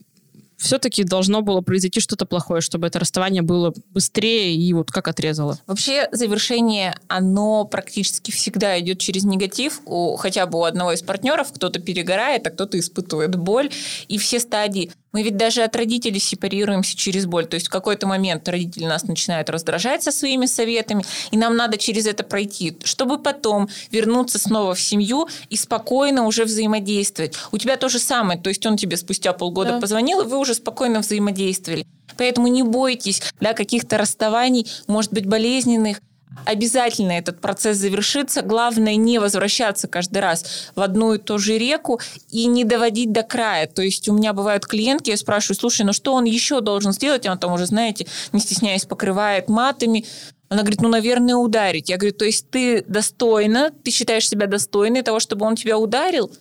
все-таки 0.61 1.03
должно 1.03 1.41
было 1.41 1.61
произойти 1.61 1.99
что-то 1.99 2.25
плохое, 2.25 2.61
чтобы 2.61 2.87
это 2.87 2.99
расставание 2.99 3.41
было 3.41 3.73
быстрее 3.89 4.55
и 4.55 4.73
вот 4.73 4.91
как 4.91 5.07
отрезало. 5.07 5.57
Вообще 5.65 6.07
завершение, 6.11 6.95
оно 7.07 7.65
практически 7.65 8.31
всегда 8.31 8.79
идет 8.79 8.99
через 8.99 9.23
негатив. 9.23 9.81
У, 9.85 10.15
хотя 10.17 10.45
бы 10.45 10.59
у 10.59 10.63
одного 10.63 10.93
из 10.93 11.01
партнеров 11.01 11.51
кто-то 11.53 11.79
перегорает, 11.79 12.45
а 12.45 12.51
кто-то 12.51 12.79
испытывает 12.79 13.35
боль. 13.35 13.71
И 14.07 14.17
все 14.17 14.39
стадии 14.39 14.91
мы 15.11 15.23
ведь 15.23 15.37
даже 15.37 15.63
от 15.63 15.75
родителей 15.75 16.19
сепарируемся 16.19 16.95
через 16.95 17.25
боль. 17.25 17.45
То 17.45 17.55
есть 17.55 17.67
в 17.67 17.69
какой-то 17.69 18.07
момент 18.07 18.47
родители 18.47 18.85
нас 18.85 19.03
начинают 19.03 19.49
раздражать 19.49 20.03
со 20.03 20.11
своими 20.11 20.45
советами, 20.45 21.03
и 21.31 21.37
нам 21.37 21.55
надо 21.55 21.77
через 21.77 22.07
это 22.07 22.23
пройти, 22.23 22.77
чтобы 22.83 23.17
потом 23.17 23.69
вернуться 23.91 24.39
снова 24.39 24.73
в 24.73 24.81
семью 24.81 25.27
и 25.49 25.57
спокойно 25.57 26.25
уже 26.25 26.45
взаимодействовать. 26.45 27.35
У 27.51 27.57
тебя 27.57 27.77
то 27.77 27.89
же 27.89 27.99
самое. 27.99 28.39
То 28.39 28.49
есть 28.49 28.65
он 28.65 28.77
тебе 28.77 28.97
спустя 28.97 29.33
полгода 29.33 29.71
да. 29.71 29.79
позвонил, 29.79 30.21
и 30.21 30.25
вы 30.25 30.37
уже 30.37 30.53
спокойно 30.53 30.99
взаимодействовали. 30.99 31.85
Поэтому 32.17 32.47
не 32.47 32.63
бойтесь 32.63 33.21
да, 33.39 33.53
каких-то 33.53 33.97
расставаний, 33.97 34.67
может 34.87 35.11
быть, 35.13 35.25
болезненных, 35.25 36.01
обязательно 36.45 37.11
этот 37.11 37.41
процесс 37.41 37.77
завершится. 37.77 38.41
Главное 38.41 38.95
не 38.95 39.19
возвращаться 39.19 39.87
каждый 39.87 40.19
раз 40.19 40.71
в 40.75 40.81
одну 40.81 41.13
и 41.13 41.17
ту 41.17 41.37
же 41.37 41.57
реку 41.57 41.99
и 42.29 42.45
не 42.45 42.63
доводить 42.63 43.11
до 43.11 43.23
края. 43.23 43.67
То 43.67 43.81
есть 43.81 44.07
у 44.09 44.13
меня 44.13 44.33
бывают 44.33 44.65
клиентки, 44.65 45.09
я 45.09 45.17
спрашиваю, 45.17 45.57
слушай, 45.57 45.85
ну 45.85 45.93
что 45.93 46.13
он 46.13 46.25
еще 46.25 46.61
должен 46.61 46.93
сделать? 46.93 47.25
А 47.25 47.31
он 47.31 47.37
там 47.37 47.53
уже, 47.53 47.65
знаете, 47.65 48.07
не 48.31 48.39
стесняясь, 48.39 48.85
покрывает 48.85 49.49
матами. 49.49 50.05
Она 50.49 50.61
говорит, 50.61 50.81
ну, 50.81 50.89
наверное, 50.89 51.35
ударить. 51.35 51.89
Я 51.89 51.97
говорю, 51.97 52.13
то 52.15 52.25
есть 52.25 52.49
ты 52.49 52.83
достойна, 52.85 53.71
ты 53.83 53.91
считаешь 53.91 54.27
себя 54.27 54.47
достойной 54.47 55.01
того, 55.01 55.19
чтобы 55.19 55.45
он 55.45 55.55
тебя 55.55 55.77
ударил? 55.77 56.31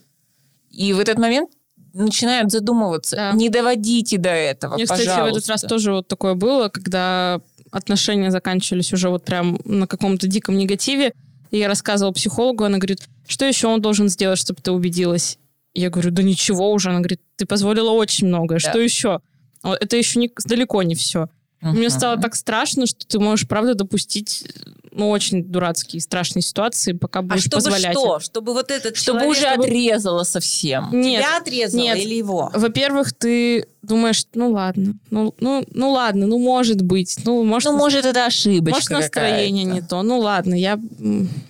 И 0.70 0.92
в 0.92 0.98
этот 0.98 1.18
момент 1.18 1.50
начинают 1.92 2.50
задумываться. 2.50 3.16
Да. 3.16 3.32
Не 3.32 3.48
доводите 3.48 4.18
до 4.18 4.30
этого, 4.30 4.74
Мне, 4.74 4.84
кстати, 4.84 5.06
пожалуйста. 5.06 5.34
в 5.34 5.36
этот 5.36 5.48
раз 5.48 5.60
тоже 5.62 5.92
вот 5.92 6.08
такое 6.08 6.34
было, 6.34 6.68
когда 6.68 7.40
отношения 7.70 8.30
заканчивались 8.30 8.92
уже 8.92 9.08
вот 9.08 9.24
прям 9.24 9.58
на 9.64 9.86
каком-то 9.86 10.26
диком 10.26 10.56
негативе. 10.58 11.12
И 11.50 11.58
я 11.58 11.68
рассказывала 11.68 12.12
психологу, 12.12 12.64
она 12.64 12.78
говорит, 12.78 13.08
что 13.26 13.44
еще 13.44 13.66
он 13.68 13.80
должен 13.80 14.08
сделать, 14.08 14.38
чтобы 14.38 14.60
ты 14.62 14.70
убедилась? 14.72 15.38
Я 15.74 15.90
говорю, 15.90 16.10
да 16.10 16.22
ничего 16.22 16.72
уже. 16.72 16.90
Она 16.90 16.98
говорит, 16.98 17.20
ты 17.36 17.46
позволила 17.46 17.90
очень 17.90 18.26
многое. 18.28 18.58
Да. 18.62 18.70
Что 18.70 18.80
еще? 18.80 19.20
Это 19.62 19.96
еще 19.96 20.18
не, 20.18 20.30
далеко 20.44 20.82
не 20.82 20.94
все. 20.94 21.28
Мне 21.60 21.88
Мгм. 21.88 21.90
стало 21.90 22.16
так 22.20 22.34
страшно, 22.34 22.86
что 22.86 23.06
ты 23.06 23.18
можешь, 23.18 23.46
правда, 23.46 23.74
допустить 23.74 24.44
ну, 24.92 25.10
очень 25.10 25.44
дурацкие, 25.44 26.00
страшные 26.00 26.42
ситуации, 26.42 26.92
пока 26.92 27.20
А 27.20 27.22
будешь 27.22 27.42
чтобы 27.44 27.56
позволять. 27.64 27.92
что? 27.92 28.16
это. 28.16 28.24
Чтобы 28.24 28.52
вот 28.54 28.70
этот 28.70 28.96
Чтобы 28.96 29.20
человек 29.20 29.30
уже 29.36 29.40
чтобы 29.48 29.64
отрезало 29.64 30.22
совсем. 30.24 30.88
Нет, 30.92 31.20
тебя 31.22 31.36
отрезал 31.38 31.80
нет. 31.80 31.98
или 31.98 32.14
его? 32.14 32.50
во-первых, 32.54 33.12
ты 33.12 33.66
думаешь, 33.82 34.24
ну 34.34 34.50
ладно, 34.52 34.94
ну, 35.10 35.34
ну, 35.40 35.64
ну 35.72 35.90
ладно, 35.90 36.26
ну 36.26 36.38
может 36.38 36.82
быть, 36.82 37.16
ну 37.24 37.42
может, 37.44 37.70
Ну, 37.72 37.78
может, 37.78 38.04
это 38.04 38.26
ошибочка 38.26 38.74
может 38.74 38.90
настроение 38.90 39.64
какая-то. 39.64 39.82
не 39.84 39.88
то, 39.88 40.02
ну 40.02 40.18
ладно, 40.18 40.54
я, 40.54 40.78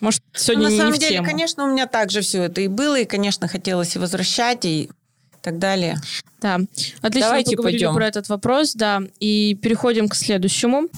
может, 0.00 0.22
сегодня 0.34 0.64
Ну, 0.64 0.68
на 0.68 0.72
не, 0.72 0.78
самом 0.78 0.92
не 0.92 0.98
в 0.98 1.00
деле, 1.00 1.16
тему. 1.16 1.26
конечно, 1.26 1.64
у 1.64 1.68
меня 1.72 1.86
также 1.86 2.20
все 2.20 2.44
это 2.44 2.60
и 2.60 2.68
было, 2.68 3.00
и, 3.00 3.04
конечно, 3.04 3.48
хотелось 3.48 3.96
и 3.96 3.98
возвращать, 3.98 4.64
и 4.64 4.90
так 5.42 5.58
далее. 5.58 5.96
Да, 6.42 6.56
отлично 7.00 7.28
Давайте 7.30 7.56
поговорили 7.56 7.78
пойдем. 7.84 7.94
про 7.94 8.06
этот 8.06 8.28
вопрос, 8.28 8.74
да, 8.74 9.00
и 9.18 9.54
переходим 9.60 10.08
к 10.08 10.14
следующему. 10.14 10.88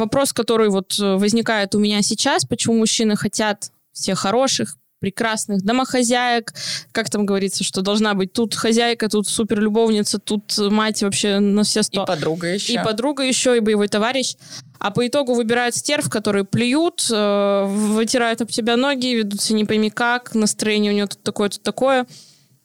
Вопрос, 0.00 0.32
который 0.32 0.70
вот 0.70 0.98
э, 0.98 1.16
возникает 1.16 1.74
у 1.74 1.78
меня 1.78 2.02
сейчас, 2.02 2.44
почему 2.44 2.78
мужчины 2.78 3.16
хотят 3.16 3.70
всех 3.92 4.18
хороших, 4.18 4.76
прекрасных 5.00 5.62
домохозяек, 5.62 6.52
как 6.92 7.10
там 7.10 7.26
говорится, 7.26 7.64
что 7.64 7.80
должна 7.80 8.14
быть 8.14 8.32
тут 8.32 8.54
хозяйка, 8.54 9.08
тут 9.08 9.26
суперлюбовница, 9.26 10.18
тут 10.18 10.56
мать 10.58 11.02
вообще 11.02 11.38
на 11.38 11.64
все 11.64 11.80
И 11.80 11.82
сто. 11.82 12.04
подруга 12.04 12.48
еще. 12.48 12.74
И 12.74 12.78
подруга 12.78 13.22
еще, 13.24 13.56
и 13.56 13.60
боевой 13.60 13.88
товарищ. 13.88 14.36
А 14.78 14.90
по 14.90 15.06
итогу 15.06 15.34
выбирают 15.34 15.74
стерв, 15.74 16.08
которые 16.08 16.44
плюют, 16.44 17.06
э, 17.10 17.64
вытирают 17.66 18.40
об 18.42 18.50
себя 18.50 18.76
ноги, 18.76 19.14
ведутся 19.14 19.54
не 19.54 19.64
пойми 19.64 19.90
как, 19.90 20.34
настроение 20.34 20.92
у 20.92 20.96
него 20.96 21.06
тут 21.08 21.22
такое, 21.22 21.48
тут 21.48 21.62
такое. 21.62 22.06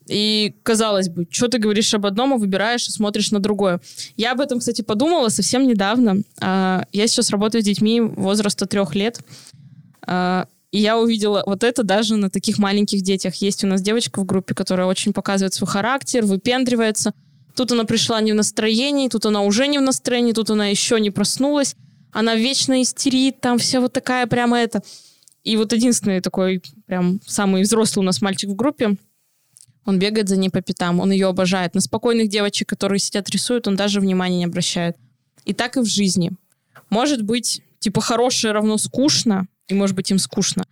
И, 0.08 0.56
казалось 0.64 1.10
бы, 1.10 1.28
что 1.30 1.48
ты 1.48 1.58
говоришь 1.58 1.94
об 1.94 2.06
одном, 2.06 2.34
а 2.34 2.38
выбираешь 2.38 2.88
и 2.88 2.92
смотришь 2.92 3.32
на 3.32 3.40
другое. 3.40 3.82
Я 4.18 4.34
об 4.34 4.42
этом, 4.42 4.60
кстати, 4.60 4.82
подумала 4.82 5.30
совсем 5.30 5.68
недавно. 5.68 6.22
А, 6.42 6.86
Я 6.92 7.08
сейчас 7.08 7.32
работаю 7.32 7.62
с 7.62 7.66
детьми 7.66 8.02
возраста 8.02 8.66
трех 8.68 8.94
лет. 8.96 9.20
А, 10.06 10.48
И 10.72 10.80
я 10.80 11.00
увидела 11.00 11.44
вот 11.46 11.64
это 11.64 11.84
даже 11.84 12.18
на 12.18 12.30
таких 12.30 12.60
маленьких 12.60 13.02
детях. 13.02 13.36
Есть 13.36 13.64
у 13.64 13.68
нас 13.68 13.82
девочка 13.82 14.20
в 14.20 14.26
группе, 14.26 14.54
которая 14.54 14.88
очень 14.88 15.14
показывает 15.14 15.54
свой 15.54 15.68
характер, 15.70 16.26
выпендривается. 16.26 17.14
Тут 17.56 17.72
она 17.72 17.86
пришла 17.86 18.20
не 18.22 18.34
в 18.34 18.36
настроении, 18.36 19.08
тут 19.08 19.26
она 19.26 19.42
уже 19.42 19.68
не 19.68 19.80
в 19.80 19.82
настроении, 19.82 20.34
тут 20.34 20.50
она 20.50 20.68
еще 20.68 21.00
не 21.00 21.10
проснулась. 21.12 21.76
Она 22.12 22.36
вечно 22.36 22.82
истерит, 22.82 23.40
там 23.40 23.58
вся 23.58 23.80
вот 23.80 23.94
такая 23.94 24.28
прямо 24.28 24.60
это. 24.60 24.84
И 25.44 25.56
вот 25.58 25.72
единственный 25.74 26.22
такой 26.22 26.62
прям 26.86 27.22
самый 27.26 27.62
взрослый 27.64 28.04
у 28.04 28.06
нас 28.06 28.22
мальчик 28.22 28.50
в 28.50 28.56
группе, 28.56 28.98
он 29.86 30.00
бегает 30.00 30.28
за 30.28 30.38
ней 30.38 30.50
по 30.50 30.62
пятам, 30.62 31.00
он 31.00 31.12
ее 31.12 31.28
обожает. 31.28 31.76
На 31.76 31.82
спокойных 31.82 32.28
девочек, 32.28 32.68
которые 32.68 33.00
сидят 33.00 33.30
рисуют, 33.30 33.68
он 33.68 33.76
даже 33.76 34.00
внимания 34.00 34.40
не 34.40 34.46
обращает. 34.46 34.98
И 35.46 35.54
так 35.54 35.78
и 35.78 35.80
в 35.80 35.86
жизни. 35.86 36.32
Может 36.90 37.22
быть, 37.22 37.62
типа, 37.80 38.02
хорошее 38.02 38.54
равно 38.54 38.78
скучно, 38.78 39.48
и 39.68 39.74
может 39.74 39.96
быть 39.96 40.10
им 40.12 40.18
скучно. 40.18 40.66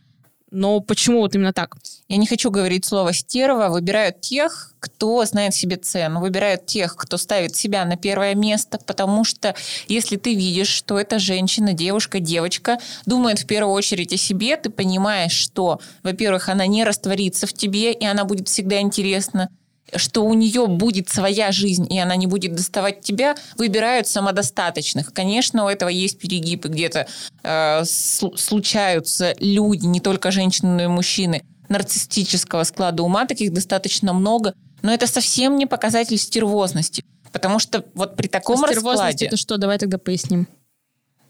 Но 0.54 0.82
почему 0.82 1.22
вот 1.22 1.34
именно 1.34 1.52
так? 1.52 1.76
Я 2.08 2.18
не 2.18 2.28
хочу 2.28 2.52
говорить 2.52 2.86
слово 2.86 3.12
«стерва». 3.12 3.70
Выбирают 3.70 4.22
тех, 4.22 4.76
кто 4.80 5.26
знает 5.26 5.56
себе 5.56 5.78
цену. 5.78 6.22
Выбирают 6.22 6.68
тех, 6.68 6.96
кто 6.96 7.18
ставит 7.18 7.56
себя 7.56 7.84
на 7.86 7.98
первое 7.98 8.36
место. 8.36 8.78
Потому 8.78 9.24
что 9.24 9.56
если 9.88 10.16
ты 10.16 10.36
видишь, 10.36 10.68
что 10.68 11.00
эта 11.00 11.18
женщина, 11.18 11.74
девушка, 11.74 12.20
девочка 12.20 12.78
думает 13.08 13.40
в 13.40 13.48
первую 13.48 13.74
очередь 13.74 14.14
о 14.14 14.18
себе, 14.18 14.56
ты 14.56 14.70
понимаешь, 14.70 15.32
что, 15.32 15.80
во-первых, 16.04 16.50
она 16.50 16.68
не 16.68 16.84
растворится 16.84 17.48
в 17.48 17.54
тебе, 17.54 17.92
и 17.92 18.06
она 18.06 18.24
будет 18.24 18.48
всегда 18.48 18.80
интересна 18.80 19.50
что 19.96 20.26
у 20.26 20.34
нее 20.34 20.68
будет 20.68 21.10
своя 21.10 21.52
жизнь, 21.52 21.92
и 21.94 22.00
она 22.00 22.16
не 22.16 22.28
будет 22.28 22.56
доставать 22.56 23.02
тебя, 23.02 23.36
выбирают 23.58 24.08
самодостаточных. 24.08 25.14
Конечно, 25.14 25.66
у 25.66 25.68
этого 25.68 25.90
есть 25.90 26.20
перегибы, 26.20 26.70
где-то 26.70 27.08
э, 27.44 27.82
слу- 27.84 28.38
случаются 28.38 29.36
люди, 29.40 29.86
не 29.86 30.00
только 30.00 30.32
женщины, 30.32 30.70
но 30.76 30.84
и 30.84 30.88
мужчины, 30.88 31.44
нарциссического 31.70 32.64
склада 32.64 33.04
ума, 33.04 33.26
таких 33.26 33.54
достаточно 33.54 34.14
много, 34.14 34.54
но 34.82 34.94
это 34.94 35.08
совсем 35.08 35.58
не 35.58 35.66
показатель 35.66 36.18
стервозности. 36.18 37.04
Потому 37.32 37.58
что 37.58 37.84
вот 37.96 38.16
при 38.16 38.28
таком 38.28 38.58
Стервозность 38.58 38.84
раскладе... 38.92 39.26
это 39.26 39.38
что? 39.38 39.58
Давай 39.58 39.80
тогда 39.80 39.98
поясним. 39.98 40.48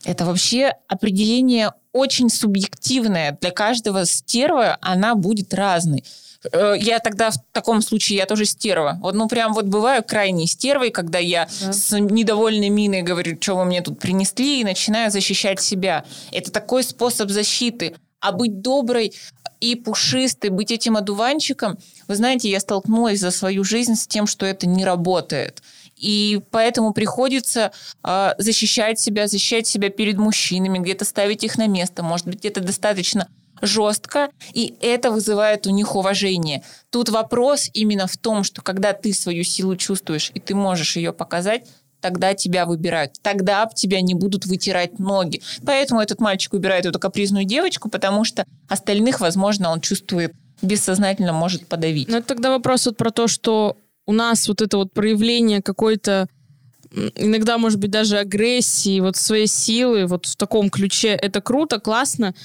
Это 0.03 0.25
вообще 0.25 0.73
определение 0.89 1.71
очень 1.93 2.29
субъективное. 2.29 3.37
Для 3.39 3.51
каждого 3.51 4.05
стерва 4.05 4.77
она 4.81 5.15
будет 5.15 5.53
разной. 5.53 6.03
Э, 6.51 6.75
Я 6.79 6.99
тогда 6.99 7.31
в 7.31 7.35
таком 7.51 7.81
случае, 7.81 8.17
я 8.17 8.25
тоже 8.25 8.45
стерва. 8.45 8.97
Вот, 9.01 9.15
ну, 9.15 9.27
прям 9.27 9.53
вот 9.53 9.65
бываю 9.65 10.03
крайней 10.03 10.47
стервой, 10.47 10.89
когда 10.91 11.19
я 11.19 11.47
Да. 11.61 11.73
с 11.73 11.97
недовольной 11.99 12.69
миной 12.69 13.01
говорю, 13.01 13.37
что 13.39 13.55
вы 13.55 13.65
мне 13.65 13.81
тут 13.81 13.99
принесли, 13.99 14.61
и 14.61 14.63
начинаю 14.63 15.11
защищать 15.11 15.61
себя. 15.61 16.03
Это 16.31 16.51
такой 16.51 16.83
способ 16.83 17.29
защиты. 17.29 17.95
А 18.19 18.31
быть 18.31 18.61
доброй 18.61 19.13
и 19.59 19.75
пушистой, 19.75 20.49
быть 20.49 20.71
этим 20.71 20.95
одуванчиком, 20.97 21.77
вы 22.07 22.15
знаете, 22.15 22.49
я 22.49 22.59
столкнулась 22.59 23.19
за 23.19 23.31
свою 23.31 23.63
жизнь 23.63 23.95
с 23.95 24.07
тем, 24.07 24.27
что 24.27 24.45
это 24.45 24.67
не 24.67 24.83
работает. 24.85 25.61
И 25.95 26.41
поэтому 26.51 26.91
приходится 26.93 27.71
а, 28.01 28.35
защищать 28.37 28.99
себя, 28.99 29.27
защищать 29.27 29.67
себя 29.67 29.89
перед 29.89 30.17
мужчинами, 30.17 30.79
где-то 30.79 31.05
ставить 31.05 31.43
их 31.43 31.57
на 31.57 31.67
место. 31.67 32.03
Может 32.03 32.27
быть, 32.27 32.43
это 32.45 32.59
достаточно 32.61 33.27
жестко, 33.61 34.29
и 34.53 34.75
это 34.81 35.11
вызывает 35.11 35.67
у 35.67 35.69
них 35.69 35.95
уважение. 35.95 36.63
Тут 36.89 37.09
вопрос 37.09 37.69
именно 37.73 38.07
в 38.07 38.17
том, 38.17 38.43
что 38.43 38.61
когда 38.61 38.93
ты 38.93 39.13
свою 39.13 39.43
силу 39.43 39.75
чувствуешь, 39.75 40.31
и 40.33 40.39
ты 40.39 40.55
можешь 40.55 40.95
ее 40.95 41.13
показать, 41.13 41.67
тогда 42.01 42.33
тебя 42.33 42.65
выбирают. 42.65 43.13
Тогда 43.21 43.63
об 43.63 43.73
тебя 43.73 44.01
не 44.01 44.13
будут 44.13 44.45
вытирать 44.45 44.99
ноги. 44.99 45.41
Поэтому 45.65 46.01
этот 46.01 46.19
мальчик 46.19 46.51
выбирает 46.51 46.85
эту 46.85 46.99
капризную 46.99 47.45
девочку, 47.45 47.89
потому 47.89 48.25
что 48.25 48.45
остальных, 48.67 49.21
возможно, 49.21 49.71
он 49.71 49.79
чувствует 49.79 50.33
бессознательно 50.61 51.31
может 51.31 51.65
подавить. 51.67 52.09
Ну, 52.09 52.17
это 52.17 52.27
тогда 52.27 52.51
вопрос 52.51 52.85
вот 52.85 52.97
про 52.97 53.11
то, 53.11 53.27
что 53.27 53.77
у 54.05 54.11
нас 54.11 54.47
вот 54.49 54.61
это 54.61 54.77
вот 54.77 54.93
проявление 54.93 55.61
какой-то 55.61 56.27
иногда, 57.15 57.57
может 57.57 57.79
быть, 57.79 57.89
даже 57.89 58.17
агрессии, 58.17 58.99
вот 58.99 59.15
своей 59.15 59.47
силы, 59.47 60.05
вот 60.05 60.25
в 60.25 60.35
таком 60.35 60.69
ключе, 60.69 61.09
это 61.09 61.41
круто, 61.41 61.79
классно, 61.79 62.35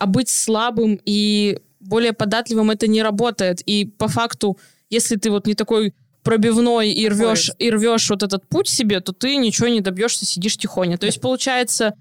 а 0.00 0.06
быть 0.06 0.30
слабым 0.30 0.98
и 1.04 1.60
более 1.78 2.14
податливым 2.14 2.70
это 2.70 2.88
не 2.88 3.02
работает. 3.02 3.60
И 3.60 3.84
по 3.84 4.08
факту, 4.08 4.58
если 4.88 5.16
ты 5.16 5.30
вот 5.30 5.46
не 5.46 5.54
такой 5.54 5.94
пробивной 6.22 6.90
и 6.90 7.06
рвешь, 7.06 7.50
и 7.58 7.70
рвешь 7.70 8.08
вот 8.08 8.22
этот 8.22 8.48
путь 8.48 8.68
себе, 8.68 9.00
то 9.00 9.12
ты 9.12 9.36
ничего 9.36 9.68
не 9.68 9.82
добьешься, 9.82 10.24
сидишь 10.24 10.56
тихоня. 10.56 10.96
То 10.96 11.04
есть, 11.04 11.20
получается, 11.20 11.94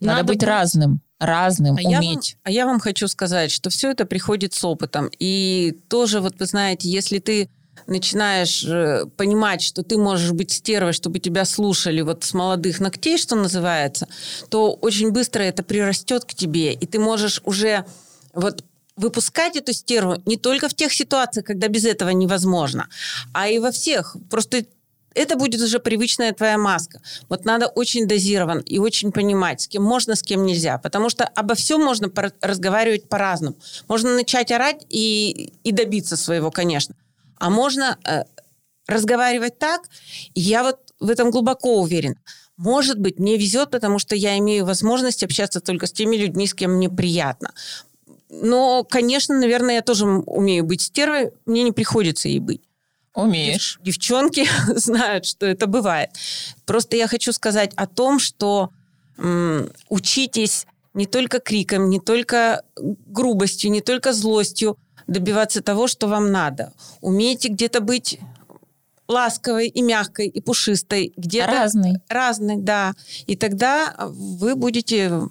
Надо, 0.00 0.24
быть 0.24 0.42
разным, 0.42 1.02
разным, 1.20 1.76
А 1.76 1.82
я, 1.82 1.98
вам, 1.98 2.06
уметь. 2.06 2.36
а 2.44 2.50
я 2.50 2.64
вам 2.66 2.80
хочу 2.80 3.06
сказать, 3.08 3.50
что 3.50 3.68
все 3.68 3.90
это 3.90 4.06
приходит 4.06 4.54
с 4.54 4.64
опытом. 4.64 5.10
И 5.18 5.78
тоже, 5.88 6.20
вот 6.20 6.38
вы 6.38 6.46
знаете, 6.46 6.88
если 6.88 7.18
ты 7.18 7.50
начинаешь 7.86 8.64
э, 8.64 9.06
понимать, 9.16 9.62
что 9.62 9.82
ты 9.82 9.96
можешь 9.98 10.32
быть 10.32 10.52
стервой, 10.52 10.92
чтобы 10.92 11.18
тебя 11.18 11.44
слушали 11.44 12.00
вот 12.00 12.24
с 12.24 12.34
молодых 12.34 12.80
ногтей, 12.80 13.18
что 13.18 13.36
называется, 13.36 14.08
то 14.48 14.72
очень 14.72 15.10
быстро 15.10 15.42
это 15.42 15.62
прирастет 15.62 16.24
к 16.24 16.34
тебе, 16.34 16.72
и 16.72 16.86
ты 16.86 16.98
можешь 16.98 17.40
уже 17.44 17.84
вот 18.34 18.64
выпускать 18.96 19.56
эту 19.56 19.72
стерву 19.72 20.22
не 20.26 20.36
только 20.36 20.68
в 20.68 20.74
тех 20.74 20.92
ситуациях, 20.92 21.46
когда 21.46 21.68
без 21.68 21.84
этого 21.84 22.10
невозможно, 22.10 22.88
а 23.32 23.48
и 23.48 23.58
во 23.58 23.70
всех. 23.70 24.16
Просто 24.30 24.64
это 25.14 25.36
будет 25.36 25.60
уже 25.60 25.78
привычная 25.78 26.32
твоя 26.32 26.58
маска. 26.58 27.00
Вот 27.28 27.44
надо 27.44 27.66
очень 27.66 28.06
дозирован 28.06 28.60
и 28.60 28.78
очень 28.78 29.12
понимать, 29.12 29.60
с 29.60 29.68
кем 29.68 29.82
можно, 29.82 30.14
с 30.14 30.22
кем 30.22 30.44
нельзя. 30.44 30.78
Потому 30.78 31.10
что 31.10 31.24
обо 31.24 31.54
всем 31.54 31.82
можно 31.82 32.10
разговаривать 32.40 33.08
по-разному. 33.08 33.56
Можно 33.88 34.14
начать 34.14 34.50
орать 34.50 34.86
и, 34.88 35.52
и 35.64 35.72
добиться 35.72 36.16
своего, 36.16 36.50
конечно. 36.50 36.94
А 37.42 37.50
можно 37.50 37.98
э, 38.04 38.22
разговаривать 38.86 39.58
так. 39.58 39.80
Я 40.36 40.62
вот 40.62 40.78
в 41.00 41.10
этом 41.10 41.32
глубоко 41.32 41.80
уверена. 41.80 42.14
Может 42.56 43.00
быть, 43.00 43.18
мне 43.18 43.36
везет, 43.36 43.72
потому 43.72 43.98
что 43.98 44.14
я 44.14 44.38
имею 44.38 44.64
возможность 44.64 45.24
общаться 45.24 45.60
только 45.60 45.88
с 45.88 45.92
теми 45.92 46.14
людьми, 46.14 46.46
с 46.46 46.54
кем 46.54 46.76
мне 46.76 46.88
приятно. 46.88 47.52
Но, 48.28 48.84
конечно, 48.84 49.36
наверное, 49.36 49.74
я 49.74 49.82
тоже 49.82 50.06
умею 50.06 50.64
быть 50.64 50.82
стервой. 50.82 51.32
Мне 51.44 51.64
не 51.64 51.72
приходится 51.72 52.28
ей 52.28 52.38
быть. 52.38 52.62
Умеешь. 53.12 53.80
Дев- 53.82 53.96
Девчонки 53.96 54.46
знают, 54.76 55.26
что 55.26 55.44
это 55.44 55.66
бывает. 55.66 56.10
Просто 56.64 56.96
я 56.96 57.08
хочу 57.08 57.32
сказать 57.32 57.72
о 57.74 57.88
том, 57.88 58.20
что 58.20 58.70
учитесь 59.88 60.66
не 60.94 61.06
только 61.06 61.40
криком, 61.40 61.90
не 61.90 61.98
только 61.98 62.62
грубостью, 62.76 63.72
не 63.72 63.80
только 63.80 64.12
злостью 64.12 64.78
добиваться 65.06 65.62
того, 65.62 65.86
что 65.86 66.06
вам 66.08 66.30
надо. 66.30 66.72
Умейте 67.00 67.48
где-то 67.48 67.80
быть 67.80 68.18
ласковой 69.08 69.68
и 69.68 69.82
мягкой 69.82 70.28
и 70.28 70.40
пушистой, 70.40 71.12
где-то 71.16 71.50
разной. 71.50 71.92
Разной, 72.08 72.56
да. 72.56 72.94
И 73.26 73.36
тогда 73.36 73.94
вы 73.98 74.54
будете 74.56 75.28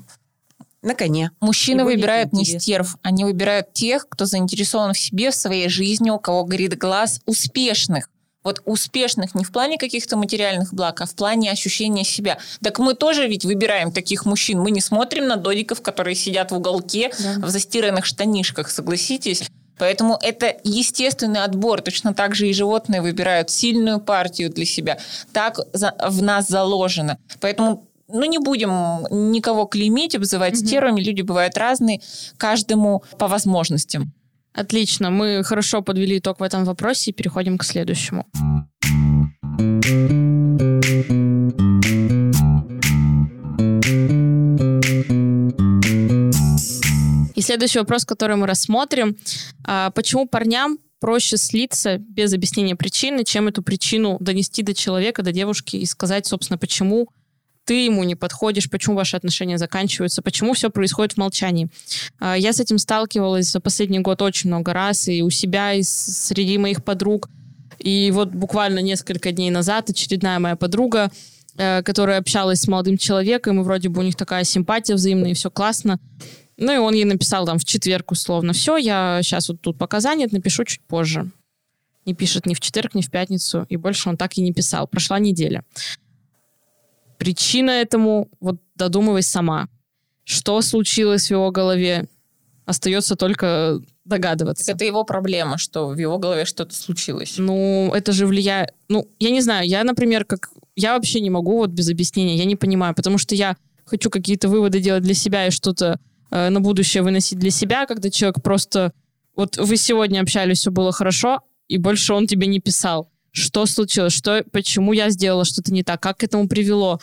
на 0.81 0.95
коне. 0.95 1.31
Мужчины 1.39 1.83
выбирают 1.83 2.33
не 2.33 2.45
стерв, 2.45 2.97
они 3.01 3.23
выбирают 3.23 3.73
тех, 3.73 4.07
кто 4.09 4.25
заинтересован 4.25 4.93
в 4.93 4.99
себе, 4.99 5.31
в 5.31 5.35
своей 5.35 5.69
жизни, 5.69 6.09
у 6.09 6.19
кого 6.19 6.43
горит 6.43 6.77
глаз 6.77 7.21
успешных. 7.25 8.09
Вот 8.43 8.59
успешных 8.65 9.35
не 9.35 9.43
в 9.43 9.51
плане 9.51 9.77
каких-то 9.77 10.17
материальных 10.17 10.73
благ, 10.73 11.01
а 11.01 11.05
в 11.05 11.13
плане 11.13 11.51
ощущения 11.51 12.03
себя. 12.03 12.39
Так 12.63 12.79
мы 12.79 12.95
тоже 12.95 13.27
ведь 13.27 13.45
выбираем 13.45 13.91
таких 13.91 14.25
мужчин. 14.25 14.59
Мы 14.59 14.71
не 14.71 14.81
смотрим 14.81 15.27
на 15.27 15.35
додиков, 15.35 15.81
которые 15.81 16.15
сидят 16.15 16.51
в 16.51 16.55
уголке 16.55 17.11
да. 17.19 17.45
в 17.45 17.49
застиранных 17.49 18.05
штанишках, 18.05 18.71
согласитесь. 18.71 19.43
Поэтому 19.81 20.15
это 20.21 20.55
естественный 20.63 21.43
отбор. 21.43 21.81
Точно 21.81 22.13
так 22.13 22.35
же 22.35 22.47
и 22.47 22.53
животные 22.53 23.01
выбирают 23.01 23.49
сильную 23.49 23.99
партию 23.99 24.51
для 24.51 24.63
себя. 24.63 24.99
Так 25.33 25.59
в 25.73 26.21
нас 26.21 26.47
заложено. 26.47 27.17
Поэтому 27.39 27.87
ну, 28.07 28.23
не 28.25 28.37
будем 28.37 29.07
никого 29.31 29.65
клеймить, 29.65 30.13
обзывать 30.13 30.53
mm-hmm. 30.53 30.67
стервами. 30.67 31.01
Люди 31.01 31.23
бывают 31.23 31.57
разные. 31.57 31.99
Каждому 32.37 33.03
по 33.17 33.27
возможностям. 33.27 34.13
Отлично. 34.53 35.09
Мы 35.09 35.43
хорошо 35.43 35.81
подвели 35.81 36.19
итог 36.19 36.41
в 36.41 36.43
этом 36.43 36.63
вопросе 36.63 37.09
и 37.09 37.13
переходим 37.15 37.57
к 37.57 37.63
следующему. 37.63 38.27
И 47.41 47.43
следующий 47.43 47.79
вопрос, 47.79 48.05
который 48.05 48.35
мы 48.35 48.45
рассмотрим. 48.45 49.17
А, 49.63 49.89
почему 49.89 50.27
парням 50.27 50.77
проще 50.99 51.37
слиться 51.37 51.97
без 51.97 52.31
объяснения 52.33 52.75
причины, 52.75 53.23
чем 53.23 53.47
эту 53.47 53.63
причину 53.63 54.17
донести 54.19 54.61
до 54.61 54.75
человека, 54.75 55.23
до 55.23 55.31
девушки 55.31 55.75
и 55.75 55.87
сказать, 55.87 56.27
собственно, 56.27 56.59
почему 56.59 57.09
ты 57.65 57.85
ему 57.85 58.03
не 58.03 58.13
подходишь, 58.13 58.69
почему 58.69 58.95
ваши 58.95 59.17
отношения 59.17 59.57
заканчиваются, 59.57 60.21
почему 60.21 60.53
все 60.53 60.69
происходит 60.69 61.13
в 61.13 61.17
молчании. 61.17 61.69
А, 62.19 62.37
я 62.37 62.53
с 62.53 62.59
этим 62.59 62.77
сталкивалась 62.77 63.47
за 63.47 63.59
последний 63.59 64.01
год 64.01 64.21
очень 64.21 64.51
много 64.51 64.71
раз, 64.71 65.07
и 65.07 65.23
у 65.23 65.31
себя, 65.31 65.73
и 65.73 65.81
среди 65.81 66.59
моих 66.59 66.83
подруг. 66.83 67.27
И 67.79 68.11
вот 68.11 68.29
буквально 68.29 68.83
несколько 68.83 69.31
дней 69.31 69.49
назад 69.49 69.89
очередная 69.89 70.37
моя 70.37 70.55
подруга, 70.55 71.11
э, 71.57 71.81
которая 71.81 72.19
общалась 72.19 72.61
с 72.61 72.67
молодым 72.67 72.99
человеком, 72.99 73.59
и 73.59 73.63
вроде 73.63 73.89
бы 73.89 74.01
у 74.01 74.03
них 74.03 74.15
такая 74.15 74.43
симпатия 74.43 74.93
взаимная, 74.93 75.31
и 75.31 75.33
все 75.33 75.49
классно. 75.49 75.99
Ну 76.61 76.71
и 76.71 76.77
он 76.77 76.93
ей 76.93 77.05
написал 77.05 77.47
там 77.47 77.57
в 77.57 77.65
четверг 77.65 78.11
условно, 78.11 78.53
все, 78.53 78.77
я 78.77 79.19
сейчас 79.23 79.49
вот 79.49 79.61
тут 79.61 79.79
пока 79.79 79.99
занят, 79.99 80.31
напишу 80.31 80.63
чуть 80.63 80.81
позже. 80.81 81.31
Не 82.05 82.13
пишет 82.13 82.45
ни 82.45 82.53
в 82.53 82.59
четверг, 82.59 82.93
ни 82.93 83.01
в 83.01 83.09
пятницу, 83.09 83.65
и 83.67 83.77
больше 83.77 84.09
он 84.09 84.15
так 84.15 84.37
и 84.37 84.43
не 84.43 84.53
писал. 84.53 84.87
Прошла 84.87 85.17
неделя. 85.17 85.63
Причина 87.17 87.71
этому, 87.71 88.29
вот 88.39 88.57
додумывай 88.75 89.23
сама. 89.23 89.69
Что 90.23 90.61
случилось 90.61 91.27
в 91.27 91.31
его 91.31 91.49
голове, 91.49 92.07
остается 92.65 93.15
только 93.15 93.79
догадываться. 94.05 94.67
Так 94.67 94.75
это 94.75 94.85
его 94.85 95.03
проблема, 95.03 95.57
что 95.57 95.87
в 95.87 95.97
его 95.97 96.19
голове 96.19 96.45
что-то 96.45 96.75
случилось. 96.75 97.35
Ну, 97.39 97.91
это 97.91 98.11
же 98.11 98.27
влияет... 98.27 98.75
Ну, 98.87 99.07
я 99.19 99.31
не 99.31 99.41
знаю, 99.41 99.67
я, 99.67 99.83
например, 99.83 100.25
как... 100.25 100.51
Я 100.75 100.93
вообще 100.93 101.21
не 101.21 101.31
могу 101.31 101.57
вот 101.57 101.71
без 101.71 101.89
объяснения, 101.89 102.35
я 102.35 102.45
не 102.45 102.55
понимаю, 102.55 102.93
потому 102.93 103.17
что 103.17 103.33
я 103.33 103.57
хочу 103.83 104.11
какие-то 104.11 104.47
выводы 104.47 104.79
делать 104.79 105.01
для 105.01 105.15
себя 105.15 105.47
и 105.47 105.51
что-то 105.51 105.99
э, 106.31 106.49
на 106.49 106.59
будущее 106.59 107.03
выносить 107.03 107.39
для 107.39 107.51
себя, 107.51 107.85
когда 107.85 108.09
человек 108.09 108.41
просто... 108.41 108.93
Вот 109.35 109.57
вы 109.57 109.77
сегодня 109.77 110.21
общались, 110.21 110.59
все 110.59 110.71
было 110.71 110.91
хорошо, 110.91 111.41
и 111.67 111.77
больше 111.77 112.13
он 112.13 112.27
тебе 112.27 112.47
не 112.47 112.59
писал 112.59 113.11
что 113.31 113.65
случилось, 113.65 114.13
что, 114.13 114.43
почему 114.51 114.93
я 114.93 115.09
сделала 115.09 115.45
что-то 115.45 115.73
не 115.73 115.83
так, 115.83 116.01
как 116.01 116.17
к 116.17 116.23
этому 116.23 116.47
привело. 116.47 116.99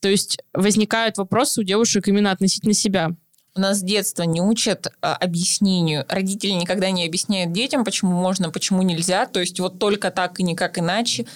То 0.00 0.08
есть 0.08 0.38
возникают 0.52 1.16
вопросы 1.18 1.60
у 1.60 1.64
девушек 1.64 2.08
именно 2.08 2.30
относительно 2.30 2.74
себя. 2.74 3.10
У 3.54 3.60
нас 3.60 3.78
с 3.78 3.82
детства 3.82 4.22
не 4.22 4.40
учат 4.40 4.88
а, 5.00 5.14
объяснению. 5.14 6.06
Родители 6.08 6.52
никогда 6.52 6.90
не 6.90 7.06
объясняют 7.06 7.52
детям, 7.52 7.84
почему 7.84 8.12
можно, 8.12 8.50
почему 8.50 8.82
нельзя. 8.82 9.26
То 9.26 9.40
есть 9.40 9.60
вот 9.60 9.78
только 9.78 10.10
так 10.10 10.40
и 10.40 10.42
никак 10.42 10.78
иначе. 10.78 11.26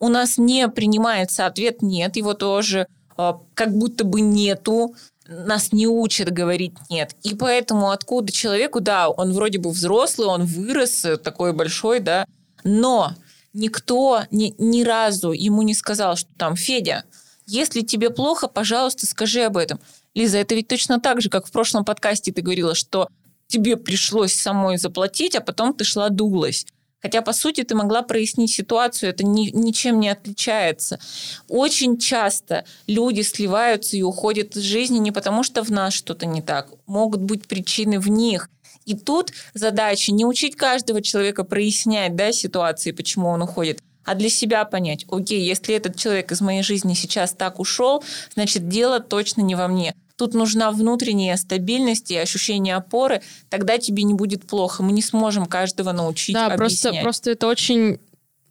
У 0.00 0.08
нас 0.08 0.36
не 0.38 0.68
принимается 0.68 1.46
ответ 1.46 1.82
«нет», 1.82 2.16
его 2.16 2.34
тоже 2.34 2.86
а, 3.16 3.40
как 3.54 3.72
будто 3.72 4.04
бы 4.04 4.20
нету. 4.20 4.94
Нас 5.30 5.70
не 5.70 5.86
учат 5.86 6.32
говорить 6.32 6.72
«нет». 6.90 7.14
И 7.22 7.36
поэтому 7.36 7.92
откуда 7.92 8.32
человеку, 8.32 8.80
да, 8.80 9.08
он 9.08 9.32
вроде 9.32 9.58
бы 9.58 9.70
взрослый, 9.70 10.26
он 10.26 10.44
вырос, 10.44 11.04
э, 11.04 11.16
такой 11.18 11.52
большой, 11.52 12.00
да, 12.00 12.26
но 12.64 13.14
никто 13.52 14.22
ни, 14.32 14.54
ни 14.58 14.82
разу 14.82 15.30
ему 15.30 15.62
не 15.62 15.74
сказал, 15.74 16.16
что 16.16 16.28
там, 16.36 16.56
Федя, 16.56 17.04
если 17.46 17.82
тебе 17.82 18.10
плохо, 18.10 18.48
пожалуйста, 18.48 19.06
скажи 19.06 19.42
об 19.42 19.56
этом. 19.56 19.78
Лиза, 20.14 20.38
это 20.38 20.56
ведь 20.56 20.66
точно 20.66 21.00
так 21.00 21.20
же, 21.20 21.30
как 21.30 21.46
в 21.46 21.52
прошлом 21.52 21.84
подкасте 21.84 22.32
ты 22.32 22.42
говорила, 22.42 22.74
что 22.74 23.08
тебе 23.46 23.76
пришлось 23.76 24.34
самой 24.34 24.78
заплатить, 24.78 25.36
а 25.36 25.40
потом 25.40 25.74
ты 25.74 25.84
шла 25.84 26.08
дулась. 26.08 26.66
Хотя, 27.02 27.22
по 27.22 27.32
сути, 27.32 27.62
ты 27.62 27.74
могла 27.74 28.02
прояснить 28.02 28.52
ситуацию, 28.52 29.10
это 29.10 29.24
ни, 29.24 29.50
ничем 29.50 30.00
не 30.00 30.08
отличается. 30.08 31.00
Очень 31.48 31.98
часто 31.98 32.64
люди 32.86 33.22
сливаются 33.22 33.96
и 33.96 34.02
уходят 34.02 34.56
из 34.56 34.62
жизни 34.62 34.98
не 34.98 35.12
потому, 35.12 35.42
что 35.42 35.62
в 35.62 35.70
нас 35.70 35.94
что-то 35.94 36.26
не 36.26 36.42
так. 36.42 36.68
Могут 36.86 37.20
быть 37.20 37.46
причины 37.46 37.98
в 37.98 38.08
них. 38.08 38.48
И 38.84 38.94
тут 38.94 39.32
задача 39.54 40.12
не 40.12 40.24
учить 40.24 40.56
каждого 40.56 41.02
человека 41.02 41.44
прояснять 41.44 42.16
да, 42.16 42.32
ситуации, 42.32 42.92
почему 42.92 43.28
он 43.28 43.42
уходит, 43.42 43.80
а 44.04 44.14
для 44.14 44.30
себя 44.30 44.64
понять, 44.64 45.04
окей, 45.10 45.40
если 45.42 45.74
этот 45.74 45.96
человек 45.96 46.32
из 46.32 46.40
моей 46.40 46.62
жизни 46.62 46.94
сейчас 46.94 47.32
так 47.32 47.60
ушел, 47.60 48.02
значит, 48.34 48.68
дело 48.68 49.00
точно 49.00 49.42
не 49.42 49.54
во 49.54 49.68
мне. 49.68 49.94
Тут 50.20 50.34
нужна 50.34 50.70
внутренняя 50.70 51.34
стабильность 51.38 52.10
и 52.10 52.16
ощущение 52.18 52.76
опоры, 52.76 53.22
тогда 53.48 53.78
тебе 53.78 54.02
не 54.02 54.12
будет 54.12 54.46
плохо. 54.46 54.82
Мы 54.82 54.92
не 54.92 55.00
сможем 55.00 55.46
каждого 55.46 55.92
научить 55.92 56.34
Да, 56.34 56.48
объяснять. 56.52 56.92
просто, 56.92 57.02
просто 57.02 57.30
это 57.30 57.46
очень 57.46 57.98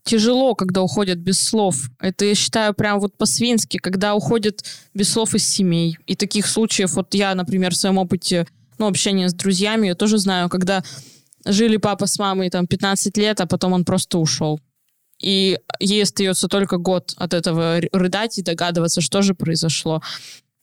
тяжело, 0.04 0.56
когда 0.56 0.82
уходят 0.82 1.20
без 1.20 1.40
слов. 1.40 1.76
Это, 2.00 2.26
я 2.26 2.34
считаю, 2.34 2.74
прям 2.74 3.00
вот 3.00 3.16
по-свински, 3.16 3.78
когда 3.78 4.16
уходят 4.16 4.66
без 4.96 5.14
слов 5.14 5.36
из 5.36 5.48
семей. 5.48 6.00
И 6.08 6.16
таких 6.16 6.48
случаев, 6.48 6.94
вот 6.94 7.14
я, 7.14 7.36
например, 7.36 7.72
в 7.76 7.78
своем 7.78 8.00
опыте 8.00 8.48
ну, 8.80 8.88
общение 8.88 9.30
с 9.30 9.36
друзьями, 9.36 9.86
я 9.86 9.94
тоже 9.94 10.18
знаю, 10.18 10.50
когда 10.50 10.84
жили 11.46 11.78
папа 11.78 12.08
с 12.08 12.18
мамой 12.18 12.50
там 12.50 12.66
15 12.66 13.16
лет, 13.16 13.42
а 13.42 13.46
потом 13.46 13.74
он 13.74 13.86
просто 13.86 14.18
ушел. 14.18 14.60
И 15.22 15.60
ей 15.80 16.02
остается 16.02 16.48
только 16.48 16.78
год 16.78 17.14
от 17.16 17.36
этого 17.36 17.80
рыдать 17.92 18.40
и 18.40 18.42
догадываться, 18.42 19.02
что 19.02 19.22
же 19.22 19.36
произошло. 19.36 20.02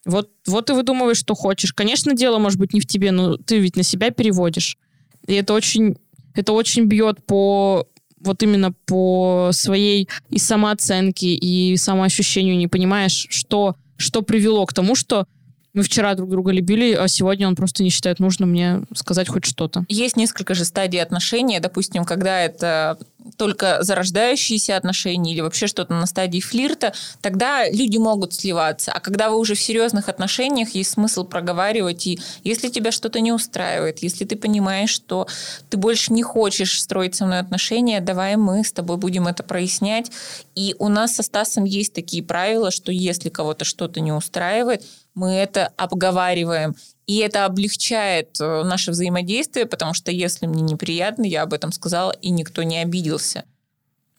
Вот, 0.06 0.30
вот 0.46 0.70
и 0.70 0.72
выдумываешь, 0.72 1.18
что 1.18 1.34
хочешь. 1.34 1.72
Конечно, 1.72 2.14
дело 2.14 2.38
может 2.38 2.58
быть 2.58 2.72
не 2.72 2.80
в 2.80 2.86
тебе, 2.86 3.10
но 3.10 3.36
ты 3.36 3.58
ведь 3.58 3.76
на 3.76 3.82
себя 3.82 4.10
переводишь. 4.10 4.78
И 5.26 5.34
это 5.34 5.52
очень, 5.52 5.96
это 6.34 6.52
очень 6.52 6.84
бьет 6.84 7.26
по 7.26 7.88
вот 8.20 8.42
именно 8.42 8.72
по 8.72 9.50
своей 9.52 10.08
и 10.30 10.38
самооценке, 10.38 11.34
и 11.34 11.76
самоощущению, 11.76 12.56
не 12.56 12.68
понимаешь, 12.68 13.26
что, 13.30 13.76
что 13.96 14.22
привело 14.22 14.64
к 14.64 14.72
тому, 14.72 14.94
что 14.94 15.26
мы 15.74 15.82
вчера 15.82 16.14
друг 16.14 16.30
друга 16.30 16.52
любили, 16.52 16.94
а 16.94 17.06
сегодня 17.06 17.46
он 17.46 17.54
просто 17.54 17.82
не 17.82 17.90
считает 17.90 18.18
нужно 18.18 18.46
мне 18.46 18.82
сказать 18.94 19.28
хоть 19.28 19.44
что-то. 19.44 19.84
Есть 19.88 20.16
несколько 20.16 20.54
же 20.54 20.64
стадий 20.64 21.02
отношений. 21.02 21.60
Допустим, 21.60 22.04
когда 22.04 22.40
это 22.40 22.98
только 23.36 23.82
зарождающиеся 23.82 24.76
отношения 24.76 25.32
или 25.32 25.40
вообще 25.40 25.66
что-то 25.66 25.94
на 25.94 26.06
стадии 26.06 26.40
флирта, 26.40 26.92
тогда 27.20 27.68
люди 27.68 27.96
могут 27.98 28.34
сливаться. 28.34 28.92
А 28.92 29.00
когда 29.00 29.30
вы 29.30 29.38
уже 29.38 29.54
в 29.54 29.60
серьезных 29.60 30.08
отношениях, 30.08 30.70
есть 30.70 30.92
смысл 30.92 31.24
проговаривать. 31.24 32.06
И 32.06 32.18
если 32.44 32.68
тебя 32.68 32.92
что-то 32.92 33.20
не 33.20 33.32
устраивает, 33.32 34.02
если 34.02 34.24
ты 34.24 34.36
понимаешь, 34.36 34.90
что 34.90 35.26
ты 35.70 35.76
больше 35.76 36.12
не 36.12 36.22
хочешь 36.22 36.80
строить 36.80 37.14
со 37.14 37.26
мной 37.26 37.40
отношения, 37.40 38.00
давай 38.00 38.36
мы 38.36 38.64
с 38.64 38.72
тобой 38.72 38.96
будем 38.96 39.26
это 39.26 39.42
прояснять. 39.42 40.10
И 40.54 40.74
у 40.78 40.88
нас 40.88 41.16
со 41.16 41.22
Стасом 41.22 41.64
есть 41.64 41.92
такие 41.92 42.22
правила, 42.22 42.70
что 42.70 42.92
если 42.92 43.28
кого-то 43.28 43.64
что-то 43.64 44.00
не 44.00 44.12
устраивает, 44.12 44.84
мы 45.14 45.32
это 45.32 45.72
обговариваем. 45.76 46.76
И 47.06 47.18
это 47.18 47.44
облегчает 47.44 48.40
э, 48.40 48.62
наше 48.64 48.90
взаимодействие, 48.90 49.66
потому 49.66 49.94
что 49.94 50.10
если 50.10 50.46
мне 50.46 50.62
неприятно, 50.62 51.24
я 51.24 51.42
об 51.42 51.52
этом 51.52 51.70
сказала, 51.70 52.10
и 52.10 52.30
никто 52.30 52.64
не 52.64 52.78
обиделся. 52.78 53.44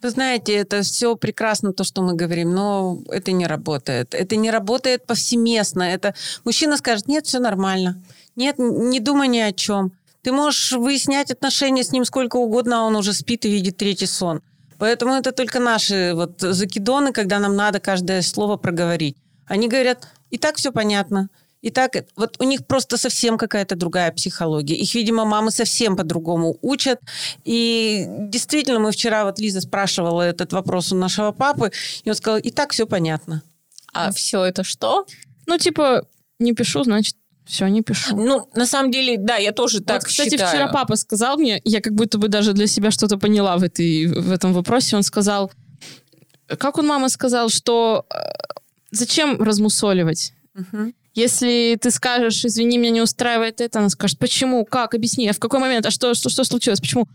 Вы 0.02 0.12
знаете, 0.12 0.54
это 0.54 0.84
все 0.84 1.16
прекрасно, 1.16 1.74
то, 1.74 1.84
что 1.84 2.02
мы 2.02 2.14
говорим, 2.14 2.54
но 2.54 3.00
это 3.10 3.32
не 3.32 3.48
работает. 3.48 4.14
Это 4.14 4.36
не 4.36 4.52
работает 4.52 5.06
повсеместно. 5.06 5.84
Это 5.84 6.14
мужчина 6.46 6.78
скажет, 6.78 7.08
нет, 7.08 7.26
все 7.26 7.40
нормально. 7.40 8.02
Нет, 8.36 8.58
не 8.60 9.00
думай 9.00 9.28
ни 9.28 9.40
о 9.40 9.52
чем. 9.52 9.92
Ты 10.22 10.32
можешь 10.32 10.74
выяснять 10.74 11.32
отношения 11.32 11.84
с 11.84 11.92
ним 11.92 12.06
сколько 12.06 12.38
угодно, 12.38 12.82
а 12.82 12.84
он 12.84 12.96
уже 12.96 13.14
спит 13.14 13.46
и 13.46 13.50
видит 13.50 13.78
третий 13.78 14.06
сон. 14.06 14.42
Поэтому 14.78 15.14
это 15.14 15.32
только 15.32 15.60
наши 15.60 16.12
вот 16.14 16.40
закидоны, 16.42 17.12
когда 17.12 17.40
нам 17.40 17.56
надо 17.56 17.80
каждое 17.80 18.22
слово 18.22 18.58
проговорить. 18.58 19.18
Они 19.48 19.68
говорят, 19.68 20.08
и 20.30 20.38
так 20.38 20.58
все 20.58 20.72
понятно. 20.72 21.30
И 21.62 21.70
так, 21.70 21.96
вот 22.16 22.38
у 22.40 22.44
них 22.44 22.66
просто 22.66 22.98
совсем 22.98 23.38
какая-то 23.38 23.76
другая 23.76 24.12
психология. 24.12 24.76
Их, 24.76 24.94
видимо, 24.94 25.26
мамы 25.26 25.52
совсем 25.52 25.96
по-другому 25.96 26.58
учат. 26.62 27.00
И 27.46 28.06
действительно, 28.08 28.80
мы 28.80 28.92
вчера, 28.92 29.26
вот 29.26 29.40
Лиза 29.40 29.62
спрашивала 29.62 30.22
этот 30.22 30.54
вопрос 30.54 30.92
у 30.92 30.96
нашего 30.96 31.32
папы, 31.32 31.72
и 32.04 32.10
он 32.10 32.16
сказал, 32.16 32.40
и 32.40 32.52
так 32.52 32.72
все 32.72 32.86
понятно. 32.86 33.42
А 33.94 34.12
все 34.12 34.44
это 34.44 34.64
что? 34.64 35.06
Ну, 35.48 35.58
типа, 35.58 36.06
не 36.40 36.54
пишу, 36.54 36.84
значит, 36.84 37.16
все, 37.46 37.68
не 37.68 37.82
пишу. 37.82 38.16
Ну, 38.16 38.50
на 38.56 38.66
самом 38.66 38.92
деле, 38.92 39.18
да, 39.18 39.38
я 39.38 39.54
тоже 39.54 39.80
так 39.80 40.02
вот, 40.02 40.08
кстати, 40.08 40.32
считаю. 40.32 40.50
вчера 40.50 40.68
папа 40.68 40.96
сказал 40.98 41.38
мне, 41.38 41.62
я 41.64 41.82
как 41.82 41.94
будто 41.94 42.18
бы 42.18 42.28
даже 42.28 42.54
для 42.54 42.68
себя 42.68 42.92
что-то 42.92 43.18
поняла 43.18 43.58
в, 43.58 43.64
этой, 43.64 44.06
в 44.06 44.32
этом 44.32 44.54
вопросе. 44.54 44.98
Он 44.98 45.04
сказал, 45.04 45.52
как 46.60 46.78
он, 46.78 46.88
мама, 46.88 47.08
сказал, 47.10 47.50
что 47.50 48.06
э, 48.10 48.18
зачем 48.92 49.42
размусоливать? 49.42 50.34
Угу. 50.56 50.94
Если 51.18 51.80
ты 51.82 51.90
скажешь, 51.90 52.46
извини, 52.46 52.78
меня 52.78 52.92
не 52.92 53.02
устраивает 53.02 53.60
это, 53.60 53.80
она 53.80 53.90
скажет, 53.90 54.20
почему, 54.20 54.64
как, 54.66 54.94
объясни, 54.94 55.28
а 55.28 55.34
в 55.34 55.40
какой 55.40 55.60
момент, 55.60 55.84
а 55.88 55.90
что, 55.90 56.14
что, 56.14 56.30
что 56.30 56.44
случилось, 56.44 56.80
почему? 56.80 57.08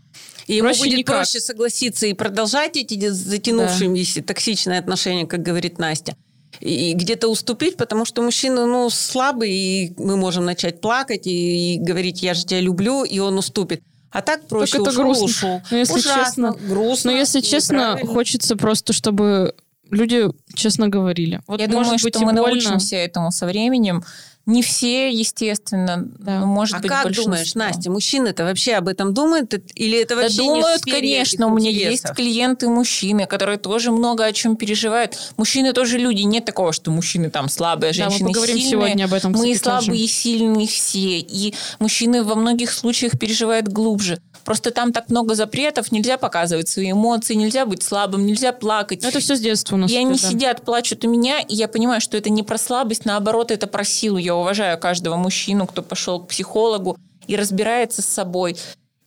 И 0.45 0.55
ему 0.55 0.67
Проще 0.67 0.83
будет 0.83 0.97
никак. 0.97 1.15
проще 1.15 1.39
согласиться 1.39 2.05
и 2.07 2.13
продолжать 2.13 2.75
эти 2.75 3.07
затянувшиеся 3.07 4.21
токсичные 4.21 4.79
отношения, 4.79 5.25
как 5.25 5.41
говорит 5.41 5.79
Настя. 5.79 6.17
И 6.59 6.91
где-то 6.91 7.29
уступить, 7.29 7.77
потому 7.77 8.03
что 8.03 8.21
мужчина, 8.21 8.65
ну, 8.65 8.89
слабый, 8.89 9.53
и 9.53 9.93
мы 9.97 10.17
можем 10.17 10.43
начать 10.43 10.81
плакать 10.81 11.25
и, 11.25 11.75
и 11.75 11.79
говорить, 11.79 12.21
я 12.21 12.33
же 12.33 12.43
тебя 12.43 12.59
люблю, 12.59 13.05
и 13.05 13.19
он 13.19 13.37
уступит. 13.37 13.81
А 14.11 14.21
так 14.21 14.45
проще 14.49 14.79
это 14.79 14.89
ушел, 14.89 15.03
грустно. 15.03 15.25
ушел. 15.25 15.61
Ну, 15.71 15.77
если 15.77 15.93
Ужасно, 15.93 16.51
честно. 16.51 16.67
грустно. 16.67 17.11
Но 17.11 17.17
если 17.17 17.39
честно, 17.39 17.73
неправильно. 17.75 18.13
хочется 18.13 18.57
просто, 18.57 18.91
чтобы 18.91 19.55
люди 19.93 20.29
честно 20.53 20.87
говорили. 20.89 21.41
Вот 21.47 21.59
Я 21.61 21.67
думаю, 21.67 21.85
быть, 21.91 22.15
что 22.15 22.19
мы 22.25 22.33
больно. 22.33 22.47
научимся 22.47 22.95
этому 22.97 23.31
со 23.31 23.45
временем. 23.45 24.03
Не 24.45 24.61
все, 24.61 25.09
естественно, 25.09 26.05
Да. 26.19 26.39
но 26.41 26.45
может 26.45 26.75
А 26.75 26.79
быть 26.79 26.89
как 26.89 27.03
большинство. 27.05 27.31
думаешь, 27.31 27.55
Настя, 27.55 27.89
мужчины-то 27.89 28.43
вообще 28.43 28.73
об 28.73 28.89
этом 28.89 29.13
думают? 29.13 29.53
Или 29.75 30.01
это 30.01 30.15
Да 30.15 30.23
вообще 30.23 30.37
не 30.43 30.49
в 30.49 30.53
думают, 30.55 30.81
сфере 30.81 30.99
конечно. 30.99 31.47
У 31.47 31.55
меня 31.55 31.71
интересов? 31.71 31.91
есть 32.09 32.15
клиенты 32.17 32.67
мужчины, 32.67 33.25
которые 33.25 33.57
тоже 33.57 33.91
много 33.91 34.25
о 34.25 34.33
чем 34.33 34.57
переживают. 34.57 35.17
Мужчины 35.37 35.71
тоже 35.71 35.97
люди. 35.97 36.23
Нет 36.23 36.43
такого, 36.43 36.73
что 36.73 36.91
мужчины 36.91 37.29
там 37.29 37.47
слабые, 37.47 37.93
Да, 37.93 38.05
мы 38.05 38.09
женщины 38.11 38.29
поговорим 38.29 38.57
сильные. 38.57 38.71
сегодня 38.71 39.05
об 39.05 39.13
этом, 39.13 39.31
Мы 39.31 39.51
и 39.51 39.57
тоже. 39.57 39.59
слабые, 39.85 40.03
и 40.03 40.07
сильные 40.07 40.67
все. 40.67 41.19
И 41.19 41.53
мужчины 41.79 42.23
во 42.23 42.35
многих 42.35 42.71
случаях 42.73 43.17
переживают 43.17 43.69
глубже. 43.69 44.19
Просто 44.43 44.71
там 44.71 44.91
так 44.91 45.09
много 45.09 45.35
запретов, 45.35 45.89
нельзя 45.93 46.17
показывать 46.17 46.67
свои 46.67 46.91
эмоции, 46.91 47.33
нельзя 47.33 47.65
быть 47.65 47.81
слабым, 47.81 48.25
нельзя 48.25 48.51
плакать. 48.51 49.01
Это 49.05 49.21
все 49.21 49.37
с 49.37 49.39
детства 49.39 49.75
у 49.75 49.77
нас. 49.79 49.89
И 49.89 49.95
они 49.95 50.15
это, 50.15 50.21
да. 50.23 50.29
сидят, 50.31 50.65
плачут 50.65 51.05
у 51.05 51.09
меня, 51.09 51.39
и 51.39 51.55
я 51.55 51.69
понимаю, 51.69 52.01
что 52.01 52.17
это 52.17 52.29
не 52.29 52.43
про 52.43 52.57
слабость, 52.57 53.05
наоборот, 53.05 53.51
это 53.51 53.67
про 53.67 53.85
силу. 53.85 54.17
Я 54.17 54.32
уважаю 54.35 54.77
каждого 54.77 55.15
мужчину, 55.15 55.67
кто 55.67 55.81
пошел 55.81 56.19
к 56.21 56.27
психологу 56.27 56.97
и 57.27 57.35
разбирается 57.35 58.01
с 58.01 58.05
собой. 58.05 58.57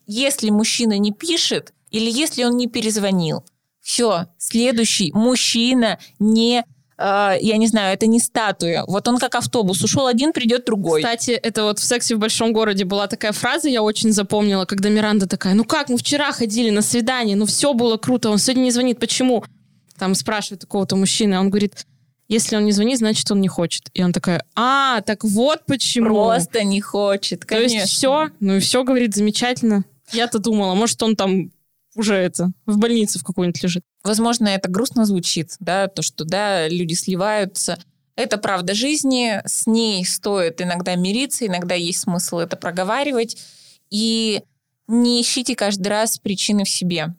Если 0.07 0.51
мужчина 0.51 0.99
не 0.99 1.13
пишет, 1.13 1.73
или 1.91 2.11
если 2.11 2.45
он 2.45 2.57
не 2.57 2.69
перезвонил, 2.69 3.45
все, 3.81 4.27
следующий 4.39 5.13
мужчина 5.13 5.99
не, 6.19 6.65
э, 6.99 7.37
я 7.41 7.57
не 7.57 7.69
знаю, 7.69 7.95
это 7.95 8.07
не 8.07 8.19
статуя. 8.19 8.85
Вот 8.87 9.07
он 9.07 9.19
как 9.19 9.35
автобус, 9.37 9.83
ушел 9.83 10.07
один, 10.07 10.33
придет 10.33 10.65
другой. 10.65 11.03
Кстати, 11.03 11.31
это 11.31 11.65
вот 11.65 11.79
в 11.79 11.85
«Сексе 11.85 12.17
в 12.17 12.19
большом 12.19 12.53
городе» 12.53 12.85
была 12.85 13.07
такая 13.07 13.33
фраза, 13.33 13.69
я 13.69 13.83
очень 13.83 14.13
запомнила, 14.13 14.65
когда 14.65 14.89
Миранда 14.89 15.29
такая, 15.29 15.55
ну 15.55 15.65
как, 15.65 15.89
мы 15.89 15.99
вчера 15.99 16.33
ходили 16.33 16.71
на 16.71 16.83
свидание, 16.83 17.37
ну 17.37 17.47
все 17.47 17.75
было 17.75 17.97
круто, 17.97 18.31
он 18.31 18.39
сегодня 18.39 18.63
не 18.63 18.71
звонит, 18.73 18.99
почему? 18.99 19.45
Там 19.99 20.15
спрашивает 20.15 20.63
какого-то 20.63 20.97
мужчины, 20.97 21.39
он 21.39 21.51
говорит, 21.51 21.87
если 22.29 22.57
он 22.57 22.65
не 22.65 22.73
звонит, 22.73 22.99
значит, 22.99 23.31
он 23.31 23.41
не 23.41 23.49
хочет. 23.49 23.89
И 23.95 24.03
он 24.03 24.13
такая, 24.13 24.45
а, 24.55 25.01
так 25.03 25.25
вот 25.25 25.65
почему. 25.67 26.07
Просто 26.07 26.65
не 26.65 26.81
хочет, 26.81 27.41
То 27.41 27.47
конечно. 27.47 27.77
есть 27.77 27.93
все, 27.93 28.31
ну 28.41 28.57
и 28.57 28.61
все, 28.61 28.85
говорит, 28.85 29.15
замечательно. 29.15 29.85
Я-то 30.13 30.39
думала, 30.39 30.75
может, 30.75 31.03
он 31.03 31.17
там 31.17 31.51
уже 31.95 32.15
это, 32.15 32.51
в 32.67 32.79
больнице 32.79 33.19
в 33.19 33.25
какой-нибудь 33.25 33.63
лежит. 33.63 33.83
Возможно, 34.05 34.49
это 34.49 34.69
грустно 34.69 35.05
звучит, 35.05 35.53
да, 35.61 35.89
то, 35.89 36.03
что, 36.03 36.25
да, 36.25 36.69
люди 36.69 36.95
сливаются. 36.95 37.79
Это 38.17 38.39
правда 38.39 38.75
жизни, 38.75 39.41
с 39.45 39.67
ней 39.67 40.05
стоит 40.05 40.61
иногда 40.61 40.95
мириться, 40.95 41.47
иногда 41.47 41.75
есть 41.75 42.01
смысл 42.01 42.39
это 42.39 42.57
проговаривать. 42.57 43.39
И 43.91 44.43
не 44.89 45.21
ищите 45.21 45.55
каждый 45.55 45.89
раз 45.89 46.19
причины 46.19 46.65
в 46.65 46.69
себе. 46.69 47.15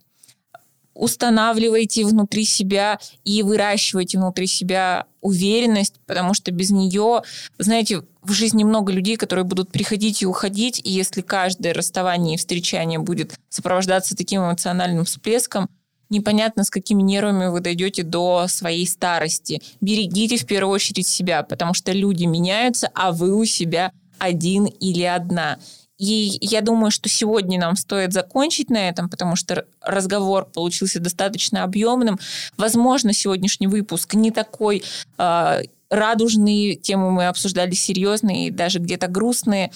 Устанавливайте 0.97 2.05
внутри 2.05 2.43
себя 2.43 2.99
и 3.23 3.43
выращивайте 3.43 4.17
внутри 4.17 4.47
себя 4.47 5.05
уверенность, 5.21 5.95
потому 6.07 6.33
что 6.33 6.51
без 6.51 6.71
нее, 6.71 7.21
знаете, 7.59 8.01
в 8.23 8.31
жизни 8.31 8.63
много 8.63 8.91
людей, 8.91 9.15
которые 9.15 9.45
будут 9.45 9.71
приходить 9.71 10.21
и 10.21 10.25
уходить, 10.25 10.81
и 10.83 10.89
если 10.89 11.21
каждое 11.21 11.73
расставание 11.73 12.35
и 12.35 12.37
встречание 12.37 12.99
будет 12.99 13.35
сопровождаться 13.49 14.15
таким 14.15 14.41
эмоциональным 14.41 15.05
всплеском, 15.05 15.69
непонятно, 16.09 16.63
с 16.63 16.69
какими 16.69 17.03
нервами 17.03 17.47
вы 17.47 17.59
дойдете 17.59 18.03
до 18.03 18.47
своей 18.47 18.87
старости. 18.87 19.61
Берегите 19.81 20.37
в 20.37 20.45
первую 20.45 20.73
очередь 20.73 21.07
себя, 21.07 21.43
потому 21.43 21.73
что 21.73 21.91
люди 21.91 22.25
меняются, 22.25 22.89
а 22.93 23.11
вы 23.11 23.35
у 23.35 23.45
себя 23.45 23.91
один 24.17 24.65
или 24.65 25.03
одна. 25.03 25.59
И 25.97 26.37
я 26.41 26.61
думаю, 26.61 26.91
что 26.91 27.09
сегодня 27.09 27.59
нам 27.59 27.75
стоит 27.75 28.13
закончить 28.13 28.69
на 28.69 28.89
этом, 28.89 29.09
потому 29.09 29.35
что 29.35 29.65
разговор 29.81 30.45
получился 30.45 30.99
достаточно 30.99 31.63
объемным. 31.63 32.19
Возможно, 32.55 33.13
сегодняшний 33.13 33.67
выпуск 33.67 34.13
не 34.13 34.31
такой 34.31 34.83
э, 35.17 35.61
радужный, 35.89 36.75
темы 36.75 37.11
мы 37.11 37.27
обсуждали 37.27 37.73
серьезные 37.73 38.51
даже 38.51 38.79
где-то 38.79 39.07
грустные, 39.07 39.71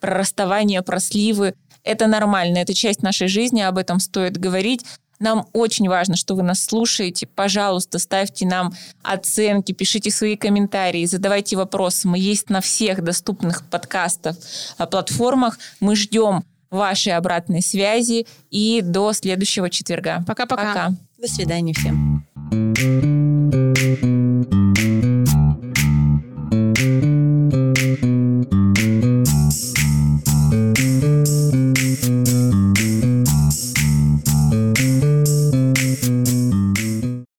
про 0.00 0.18
расставание, 0.18 0.82
про 0.82 1.00
сливы. 1.00 1.54
Это 1.82 2.06
нормально, 2.06 2.58
это 2.58 2.74
часть 2.74 3.02
нашей 3.02 3.28
жизни, 3.28 3.60
об 3.60 3.78
этом 3.78 4.00
стоит 4.00 4.36
говорить. 4.36 4.84
Нам 5.18 5.46
очень 5.52 5.88
важно, 5.88 6.16
что 6.16 6.34
вы 6.34 6.42
нас 6.42 6.64
слушаете. 6.64 7.26
Пожалуйста, 7.26 7.98
ставьте 7.98 8.46
нам 8.46 8.72
оценки, 9.02 9.72
пишите 9.72 10.10
свои 10.10 10.36
комментарии, 10.36 11.04
задавайте 11.06 11.56
вопросы. 11.56 12.08
Мы 12.08 12.18
есть 12.18 12.50
на 12.50 12.60
всех 12.60 13.02
доступных 13.02 13.64
подкастов, 13.68 14.36
а, 14.78 14.86
платформах. 14.86 15.58
Мы 15.80 15.96
ждем 15.96 16.44
вашей 16.70 17.12
обратной 17.12 17.62
связи 17.62 18.26
и 18.50 18.80
до 18.82 19.12
следующего 19.12 19.70
четверга. 19.70 20.24
Пока-пока. 20.26 20.66
Пока. 20.66 20.92
До 21.18 21.28
свидания 21.28 21.72
всем. 21.72 22.24